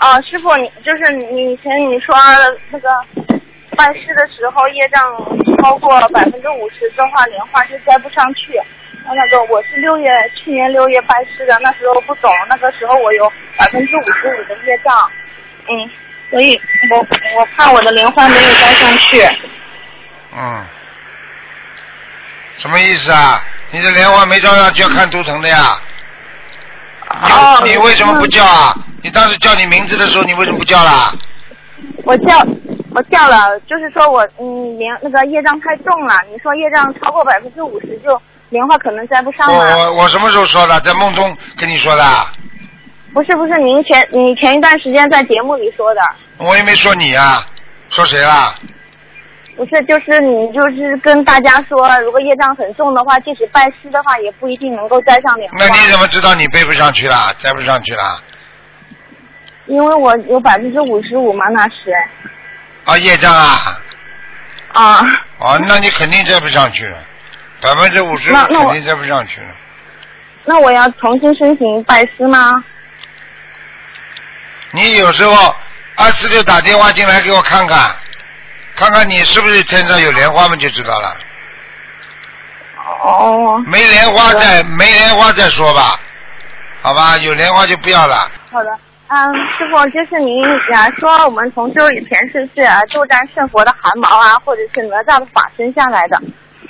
[0.00, 2.14] 哦，师傅，你就是你以前你说
[2.70, 2.88] 那个
[3.76, 5.02] 办事的时候业障
[5.58, 8.60] 超过百分之五十的话，莲花就摘不上去。
[9.08, 14.92] 那个我是六月去年六月拜师的，那时候不懂，那个时候我有百分之五十五的业障，
[15.68, 15.90] 嗯，
[16.30, 19.22] 所以我我怕我的莲花没有摘上去。
[20.34, 20.66] 嗯，
[22.56, 23.40] 什么意思啊？
[23.70, 25.80] 你的莲花没招上去要看图腾的呀。
[27.08, 27.62] 哦。
[27.64, 28.74] 你为什么不叫啊？
[29.02, 31.12] 你当时叫你名字的时候，你为什么不叫啦？
[32.04, 32.44] 我叫
[32.96, 38.18] 我掉了，就是说我嗯莲那个业障太重了，你说业障超过百分之五十就
[38.48, 39.76] 莲花可能摘不上我了。
[39.76, 40.80] 我我什么时候说的？
[40.80, 42.02] 在梦中跟你说的。
[43.12, 46.00] 不是不是，您前你前一段时间在节目里说的，
[46.38, 47.46] 我也没说你啊，
[47.90, 48.54] 说谁啦？
[49.56, 55.58] 不是就是你就是跟大家说，如果业障很重的话，即使拜师的话，也不一定能够摘上莲花。
[55.58, 57.30] 那你怎么知道你背不上去啦？
[57.40, 58.22] 摘不上去了？
[59.66, 61.94] 因为我有百分之五十五嘛，那是
[62.86, 63.80] 啊，业障啊！
[64.72, 65.04] 啊。
[65.38, 66.96] 哦，那你肯定摘不上去了，
[67.60, 69.48] 百分之五十那那我肯定摘不上去了。
[70.44, 72.64] 那我要重新申请拜师吗？
[74.70, 75.54] 你有时候
[75.96, 77.90] 二四六打电话进来给我看看，
[78.76, 81.16] 看看你是不是天上有莲花嘛，就知道了。
[83.02, 83.62] 哦。
[83.66, 85.98] 没莲花再没莲花再说吧，
[86.82, 87.16] 好吧？
[87.18, 88.30] 有莲花就不要了。
[88.52, 96.20] 好的，嗯，师傅，就是您啊说我们同修以前世是啊斗战胜佛的汗毛啊，或者是哪吒的法身下来的，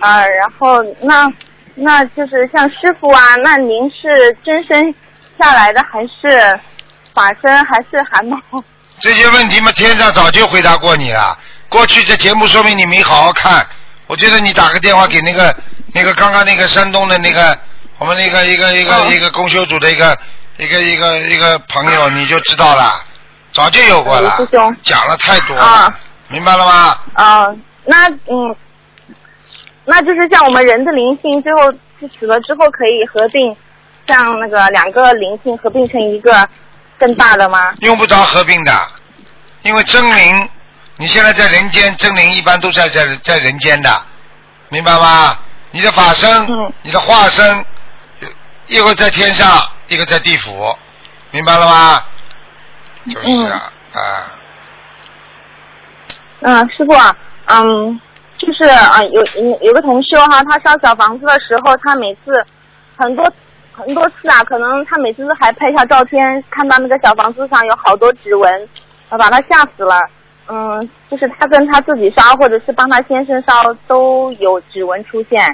[0.00, 1.32] 啊，然后那
[1.74, 4.94] 那就是像师傅啊，那您是真身
[5.38, 6.60] 下来的还是
[7.14, 8.38] 法身还是汗毛？
[9.00, 11.38] 这些问题嘛，天上早就回答过你了。
[11.68, 13.66] 过去这节目说明你没好好看。
[14.06, 15.54] 我觉得你打个电话给那个
[15.92, 17.58] 那个刚刚那个山东的那个
[17.98, 20.16] 我们那个一个一个、哦一个公修组的一个
[20.58, 23.04] 一个一个一个朋友，你就知道了，
[23.52, 24.36] 早就有过了。
[24.36, 25.98] 师兄，讲了太多了，啊。
[26.28, 26.98] 明白了吗？
[27.14, 27.54] 啊，
[27.84, 28.56] 那嗯，
[29.84, 31.72] 那就是像我们人的灵性，最后
[32.18, 33.56] 死了之后可以合并，
[34.08, 36.48] 像那个两个灵性合并成一个
[36.98, 37.74] 更大的吗？
[37.80, 38.72] 用不着合并的，
[39.62, 40.48] 因为真灵，
[40.96, 44.02] 你现在在人间，真灵一般都在在在人间的，
[44.68, 45.38] 明白吗？
[45.70, 46.72] 你的法身，嗯。
[46.82, 47.64] 你的化身，
[48.66, 50.50] 一会在天上，一个在地府，
[51.30, 52.02] 明白了吗？
[53.08, 54.00] 就是啊，啊，
[56.40, 58.00] 嗯，师傅啊，嗯，
[58.36, 62.44] 就是啊，有有有个同修哈，他烧小房子的时候，他每次
[62.96, 63.32] 很多
[63.72, 68.68] 很多次啊，可能他每次都还拍下照片，看到那个小房子上有好多指纹，
[69.08, 69.96] 啊把他吓死了。
[70.48, 75.44] 嗯，就是他跟他自己烧，或者是帮他先生烧，都有指纹出现。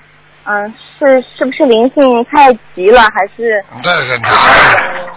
[0.45, 3.65] 嗯，是是不是灵性太急了，还是？
[3.83, 4.29] 那个哪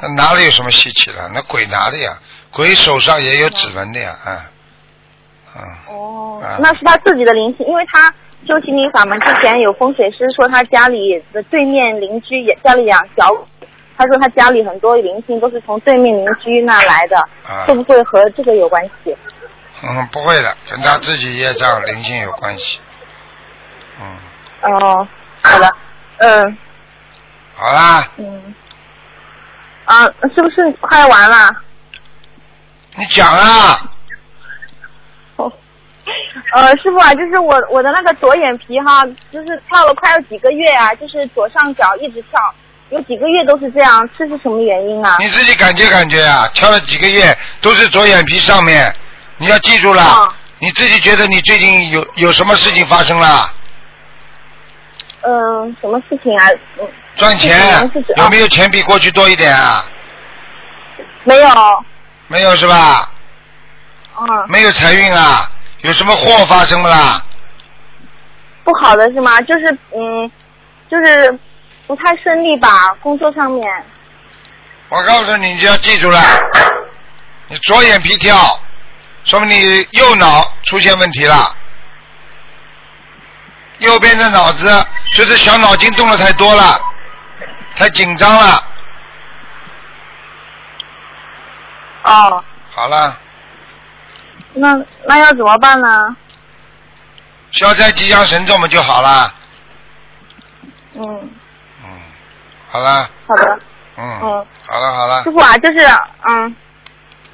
[0.01, 1.29] 那哪里有什么稀奇的？
[1.33, 2.11] 那鬼拿的呀，
[2.51, 4.51] 鬼手上也有指纹的呀，啊，
[5.55, 8.13] 嗯，哦啊那是他自己的灵性，因为他
[8.47, 13.33] 修心灵法门之前有风水师说他家里的对面邻居也家里养小，
[13.97, 19.15] 他说他家里很多灵性都是从对面邻居那来的，啊会不会和这个有关系？
[19.81, 22.79] 嗯，不会的，跟他自己业障灵性有关系。
[23.99, 24.17] 嗯，
[24.71, 25.07] 哦，
[25.43, 25.71] 好的，
[26.17, 26.57] 嗯。
[27.57, 28.53] 好啦，嗯，
[29.85, 30.03] 啊，
[30.35, 31.55] 是不是快完了？
[32.97, 33.79] 你讲啊，
[35.37, 35.49] 哦。
[36.53, 42.39] 呃，师傅啊，就是我我的那个左眼皮哈，就是跳了快有几个月啊，就是左上角一直跳，
[42.89, 45.15] 有几个月都是这样，这是什么原因啊？
[45.21, 48.93] 你自己感觉感觉啊，跳了几个月都是左眼皮上面，
[49.37, 50.27] 你要记住了，
[50.59, 53.49] 你自己觉得你最近有有什么事情发生了？
[55.25, 56.47] 嗯，什么事情啊？
[56.79, 59.83] 嗯，赚钱有没有钱比过去多一点啊？
[61.23, 61.49] 没有。
[62.27, 63.11] 没有是吧？
[64.19, 65.49] 嗯，没有财运啊？
[65.81, 67.23] 有什么祸发生不啦？
[68.63, 69.39] 不好的是吗？
[69.41, 70.31] 就是嗯，
[70.89, 71.39] 就是
[71.87, 73.67] 不太顺利吧，工作上面。
[74.89, 76.19] 我告诉你，你就要记住了，
[77.47, 78.59] 你左眼皮跳，
[79.23, 81.55] 说明你右脑出现问题了。
[83.85, 86.79] 右边的脑子就是小脑筋动的太多了，
[87.75, 88.63] 太紧张了。
[92.03, 93.17] 哦，好了，
[94.53, 94.75] 那
[95.07, 96.15] 那要怎么办呢？
[97.51, 99.33] 消灾吉祥神咒嘛就好了。
[100.93, 101.29] 嗯，
[101.83, 101.89] 嗯
[102.69, 103.59] 好了，好的。
[103.97, 105.23] 嗯，嗯，好了好了。
[105.23, 105.79] 师，傅啊，就是
[106.27, 106.55] 嗯，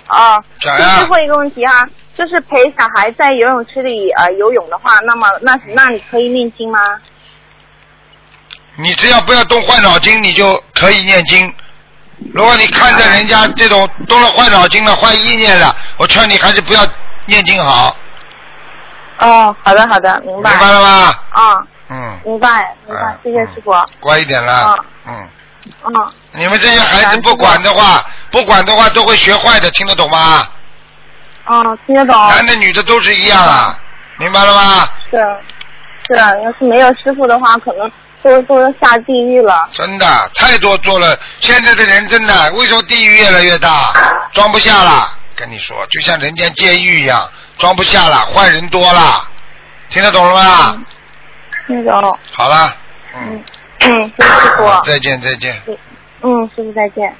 [0.09, 0.99] 哦，讲呀。
[0.99, 1.87] 就最后一个问题啊，
[2.21, 6.79] 就是陪小孩在游泳池里呃游泳的话，那么那那你可以念经吗？
[8.77, 11.51] 你只要不要动坏脑筋，你就可以念经。
[12.31, 16.85] 如果你看着人家这种动了坏脑筋了、坏意念了，我劝你还是不要
[17.25, 17.95] 念经好，
[19.17, 20.51] 哦，好的好的，明白。
[20.51, 21.15] 明白了吗？
[21.31, 23.73] 啊，嗯，明白明白，谢谢师傅。
[23.99, 24.77] 乖一点啦，
[25.07, 25.27] 嗯。
[25.85, 26.11] 嗯。
[26.33, 30.47] 你们这些孩子不管的话，不管的话都会学坏的，听得懂吗？
[31.49, 32.15] 嗯，听得懂。
[32.29, 33.79] 男的女的都是一样啊，
[34.17, 34.89] 明白了吗？
[35.09, 35.17] 是
[36.07, 37.91] 是，要是没有师傅的话，可能
[38.21, 39.67] 都都要下地狱了。
[39.71, 40.05] 真的，
[40.35, 41.17] 太多做了。
[41.39, 43.93] 现在的人真的，为什么地狱越来越大，
[44.33, 45.17] 装不下了？
[45.35, 47.27] 跟你说，就像人间监狱一样，
[47.57, 49.27] 装不下了，坏人多了，
[49.89, 50.83] 听得懂了吗？
[51.67, 52.19] 听得懂。
[52.31, 52.75] 好了，
[53.15, 53.43] 嗯
[53.79, 54.81] 嗯，谢谢师傅。
[54.83, 55.55] 再见再见。
[56.21, 57.15] 嗯，师傅再见。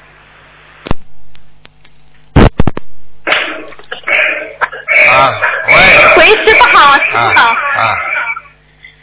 [5.12, 5.34] 啊，
[5.68, 5.74] 喂。
[6.18, 7.50] 喂，师傅好，师傅好。
[7.50, 7.98] 啊。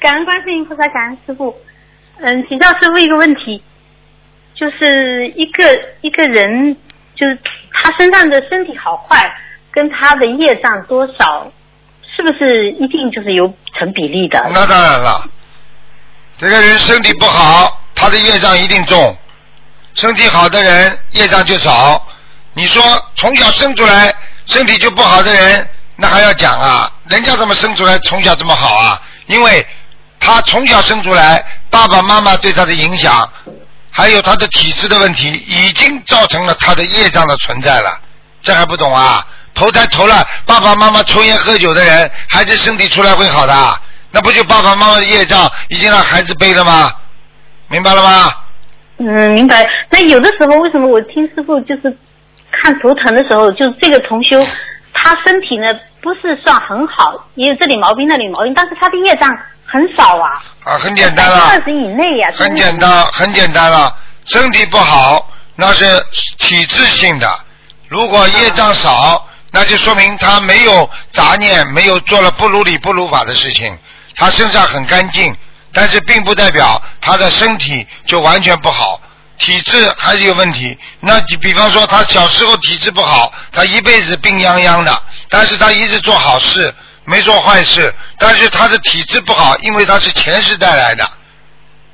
[0.01, 1.57] 感恩观世音菩萨，感恩师傅。
[2.21, 3.63] 嗯，请教师傅一个问题，
[4.55, 6.77] 就是一个一个人，
[7.15, 7.39] 就是
[7.73, 9.33] 他身上的身体好坏，
[9.71, 11.51] 跟他的业障多少，
[12.17, 14.45] 是不是一定就是有成比例的？
[14.53, 15.29] 那当然了，
[16.39, 19.15] 这个人身体不好，他的业障一定重；
[19.95, 22.05] 身体好的人业障就少。
[22.53, 22.83] 你说
[23.15, 24.13] 从小生出来
[24.49, 26.91] 身体就不好的人，那还要讲啊？
[27.09, 29.01] 人家怎么生出来从小这么好啊？
[29.27, 29.65] 因为
[30.19, 33.31] 他从小生出来，爸爸妈妈对他的影响，
[33.91, 38.01] 还有他的体质的问题，已经造成了他的业障的存在了。
[38.41, 39.27] 这还不懂啊？
[39.55, 43.81] 投胎投了爸爸妈妈抽烟喝酒的人，孩子身体出来会好的？
[44.11, 46.91] 那不就爸爸妈妈的业障已经让孩子背了吗？
[47.69, 48.35] 明白了吗？
[48.99, 49.67] 嗯，明白。
[49.91, 51.95] 那有的时候为什么我听师傅就是
[52.63, 54.39] 看图腾的时候，就是这个同修，
[54.93, 59.29] 他身体呢不是算很好，也有这里毛病那里毛病，但是他的业障
[59.65, 60.43] 很少啊。
[60.65, 61.49] 啊，很简单了。
[61.51, 63.95] 二十以内呀、很简单，很简单了。
[64.25, 65.85] 身体不好，那是
[66.39, 67.29] 体质性的。
[67.89, 73.79] 如果业障少，那就说明他没有杂念，没有做了不如理不如法的事情。
[74.15, 75.35] 他身上很干净，
[75.73, 79.01] 但是并不代表他的身体就完全不好，
[79.39, 80.79] 体质还是有问题。
[81.01, 86.75] 那你比方说他小时候体质不好，他一辈子病殃殃的，但是他一直做好事，
[87.05, 91.09] 没做坏事，但是他的体质不好，因为他是前世带来的，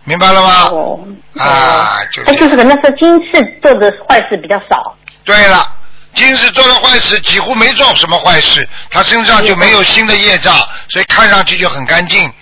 [0.05, 0.69] 明白了吗？
[0.73, 0.99] 哦。
[1.39, 4.97] 啊，就他就是可能是今世做的坏事比较少。
[5.25, 5.67] 对了，
[6.15, 10.57] 今世做了坏事，几乎没做什么坏事，他身上就没有新的业障，
[10.89, 12.33] 所以看上去就很干净。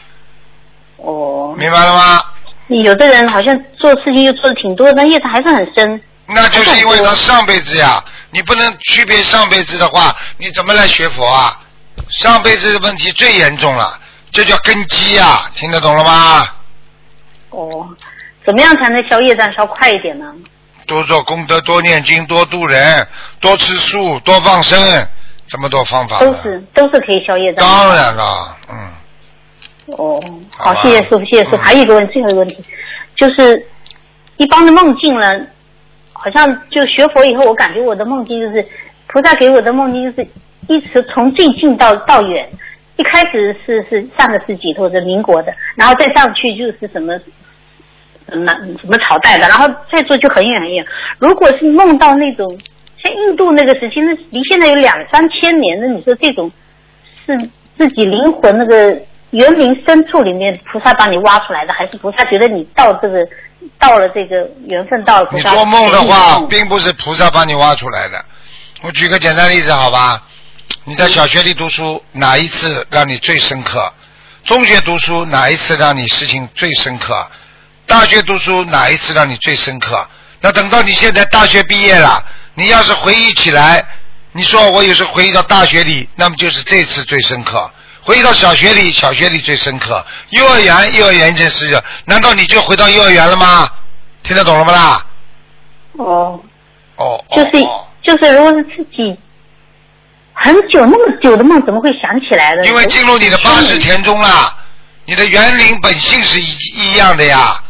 [0.99, 1.55] 哦。
[1.57, 2.23] 明白了吗？
[2.81, 6.03] 有的人好像做事情又做的挺多，但业障还是很深。
[6.27, 11.61] 那就是因为他上辈子呀，你不能区别上辈子的话，你怎么来学佛啊？
[12.09, 13.99] 上辈子的问题最严重了，
[14.31, 16.49] 这叫根基呀，听得懂了吗？
[17.51, 17.89] 哦，
[18.47, 20.27] 怎么样才能消业障消快一点呢？
[20.87, 23.07] 多做功德，多念经，多度人，
[23.41, 25.07] 多吃素，多放生，
[25.47, 26.33] 这么多方法都。
[26.43, 27.69] 是都是可以消业障。
[27.69, 28.91] 当然了，嗯，
[29.97, 30.21] 哦，
[30.51, 31.57] 好，谢谢师傅，谢谢师傅。
[31.59, 32.65] 还有一个问题，最后一个问题，
[33.17, 33.67] 就是
[34.37, 35.47] 一般的梦境呢，
[36.13, 38.67] 好像就学佛以后，我感觉我的梦境就是
[39.07, 40.29] 菩萨给我的梦境就是
[40.69, 42.49] 一直从最近到到远。
[42.97, 47.19] 一开始是是上个世纪或者民国的，然后再上去就是什么
[48.29, 50.85] 什么什么朝代的，然后再做就很远很远。
[51.19, 52.47] 如果是梦到那种
[53.03, 56.51] 像印度那个时期，那离现在有两三千年那，你说这种
[57.27, 57.37] 是
[57.79, 59.01] 自己灵魂那个
[59.33, 63.19] 园林深处里面菩萨把你挖出来的，还是菩萨觉得你到这个
[63.79, 68.25] 到了这个缘分到了菩你做梦的话，嗯并不是菩萨帮你挖出来的。
[68.83, 70.23] 我举个简单例子，好吧？
[70.85, 73.93] 你在小学里读书，哪一次让你最深刻？
[74.45, 77.27] 中学读书哪一次让你事情最深刻？
[77.87, 80.07] 大学读书哪一次让你最深刻？
[80.41, 83.85] 那等到你现在大学毕业了，你要是回忆起来，
[84.33, 87.71] 你说我有时候回忆到大学里，那么就是这次最深刻；
[88.03, 93.69] 回到小学里，小学里最深刻；幼儿园，幼儿园这事，难道你就回到幼儿园了吗？
[94.23, 95.07] 听得懂了吗啦？
[95.99, 96.41] 哦，
[96.97, 97.51] 哦，就是
[98.03, 99.17] 就是，如果是自己
[100.33, 102.65] 很久那么久的梦，怎么会想起来呢？
[102.65, 104.57] 因为进入你的八十田中了，
[105.05, 107.63] 你的园林本性是一一样的呀，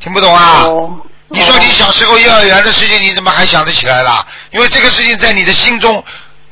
[0.00, 0.62] 听不懂啊？
[0.64, 4.24] 哦你说你小时候幼儿园的事情，你怎么还想得起来了？
[4.52, 6.02] 因为这个事情在你的心中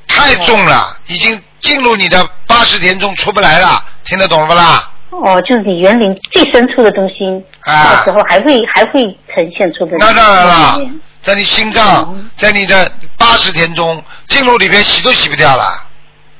[0.09, 4.91] 太重了，已经进入你的八十田中出不来了，听得懂了不啦？
[5.11, 7.25] 哦，就是你园林最深处的东西，
[7.71, 9.03] 啊到时候还会还会
[9.35, 9.97] 呈现出的。
[9.99, 10.81] 那当然了，
[11.21, 15.65] 在你心脏，在你的八十田中，进入里边洗都洗不掉了，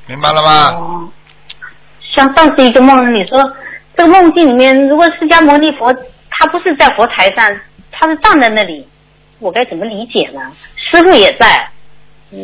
[0.07, 0.73] 明白了吗？
[0.77, 1.09] 哦，
[2.15, 3.41] 像上次一个梦，你说
[3.95, 7.45] 这个梦境里面，如果释迦牟尼佛他不是在佛台上，
[7.91, 8.85] 他是站在那里，
[9.39, 10.41] 我该怎么理解呢？
[10.75, 11.69] 师傅也在，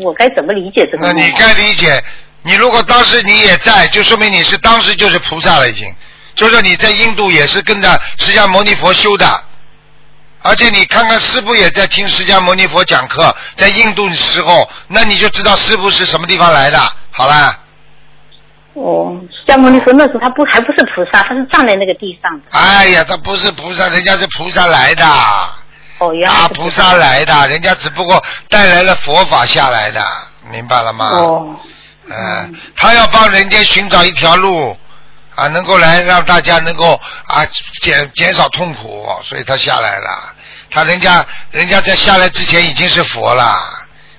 [0.02, 1.14] 我该怎么理解这个梦？
[1.14, 2.02] 那你该理解，
[2.44, 5.94] 你如果当时你也在，就说明你是当时就是菩萨了，已经
[6.34, 9.44] 就说你在印度也是跟着释迦牟尼佛修的，
[10.42, 16.80] 而且你看看师傅也在听释迦牟尼佛讲课，在印度的时候，那你就知道师傅是什么地方来的。
[17.12, 17.60] 好啦，
[18.74, 22.46] 哦，释迦牟尼佛那时候他不还不是菩萨，他是站在那个地上的。
[22.58, 25.06] 哎呀，他不是菩萨，人家是菩萨来的，
[26.00, 30.02] 哦，原来大菩萨来的，人家只不过带来了佛法下来的，
[30.52, 31.10] 明白了吗？
[31.10, 31.56] 哦，
[32.10, 34.76] 嗯，他要帮人家寻找一条路
[35.36, 37.46] 啊，能够来让大家能够啊
[37.82, 40.34] 减减少痛苦，所以他下来了。
[40.70, 43.56] 他人家人家在下来之前已经是佛了，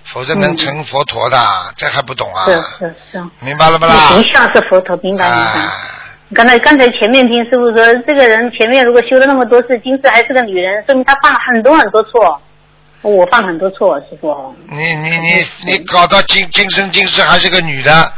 [0.05, 1.39] 否则能成佛陀的，
[1.77, 2.45] 这还不懂啊？
[2.47, 3.25] 是是是。
[3.41, 4.09] 明白了不啦？
[4.09, 5.61] 形象是佛陀，明白明白。
[5.61, 5.73] 啊
[6.35, 12.41] 刚才刚才前面听师傅说，这个人前面如果修了那么多次，今世还是个女人，说明他犯了很多很多错。
[13.03, 14.55] 我犯很多错，师傅。
[14.71, 18.13] 你你你你搞到今今生今世还是个女的，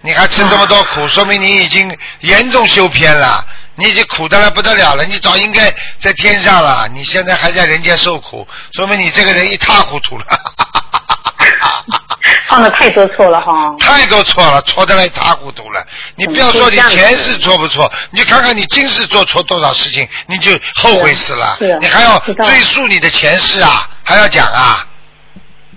[0.00, 3.44] 你还吃这么多苦，说明你已经严重修偏了，
[3.74, 10.24] 你已经苦的来不得了了，你早应该在天上了，你现在还在人间受苦，说明你这个人一塌糊涂了。
[12.46, 13.74] 犯了太多错了哈。
[13.78, 15.84] 太多错了，错的来一塌糊涂了。
[16.16, 21.78] 你不要说你前世错不错，你就看看你今世做错多少事情，你就后悔死了是啊。
[21.80, 24.86] 你还要追溯你的前世啊，还要讲啊，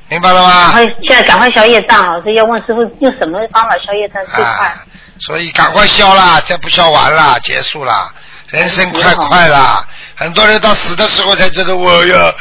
[0.10, 0.72] 明白了吗？
[0.72, 2.22] 快现在赶快消业障啊！
[2.22, 4.68] 所以要问师傅用什么方法消业障最快？
[4.68, 4.84] 啊，
[5.20, 8.12] 所以赶快消啦，再不消完了，结束了，
[8.54, 9.86] 人生快快啦。
[10.16, 12.36] 很多人到死的时候才知道，我要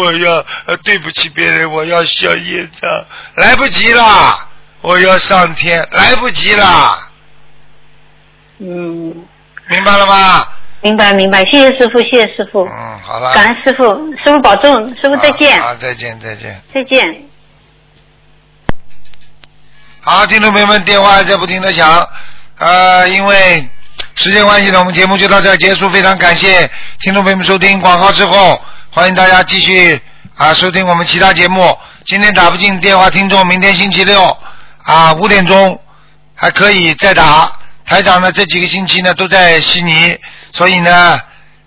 [0.00, 0.32] 我要
[0.64, 2.90] 呃对不起别人，我要消业障，
[3.34, 4.48] 来不及啦，
[4.80, 7.10] 我要上天，来不及啦，
[8.58, 9.26] 嗯，
[9.68, 10.48] 明白了吗？
[10.80, 13.34] 明白明白，谢谢师傅，谢谢师傅，嗯，好了。
[13.34, 13.84] 感恩师傅，
[14.24, 16.62] 师傅保重，师傅再见，好，再见再见。
[16.72, 17.02] 再见。
[20.00, 22.08] 好，听众朋友们，电话还在不停的响，
[22.58, 23.68] 呃，因为
[24.18, 25.88] 时间关系呢，我们节目就到这儿结束。
[25.90, 26.68] 非常感谢
[27.02, 30.00] 听众朋友们收听广告之后，欢迎大家继续
[30.36, 31.78] 啊收听我们其他节目。
[32.04, 34.36] 今天打不进电话，听众明天星期六
[34.82, 35.80] 啊五点钟
[36.34, 37.52] 还可以再打。
[37.86, 40.18] 台长呢这几个星期呢都在悉尼，
[40.52, 41.20] 所以呢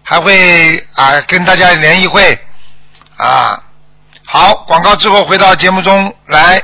[0.04, 2.38] 还会啊跟大家联谊会
[3.16, 3.64] 啊。
[4.26, 6.62] 好，广告之后回到节目中来。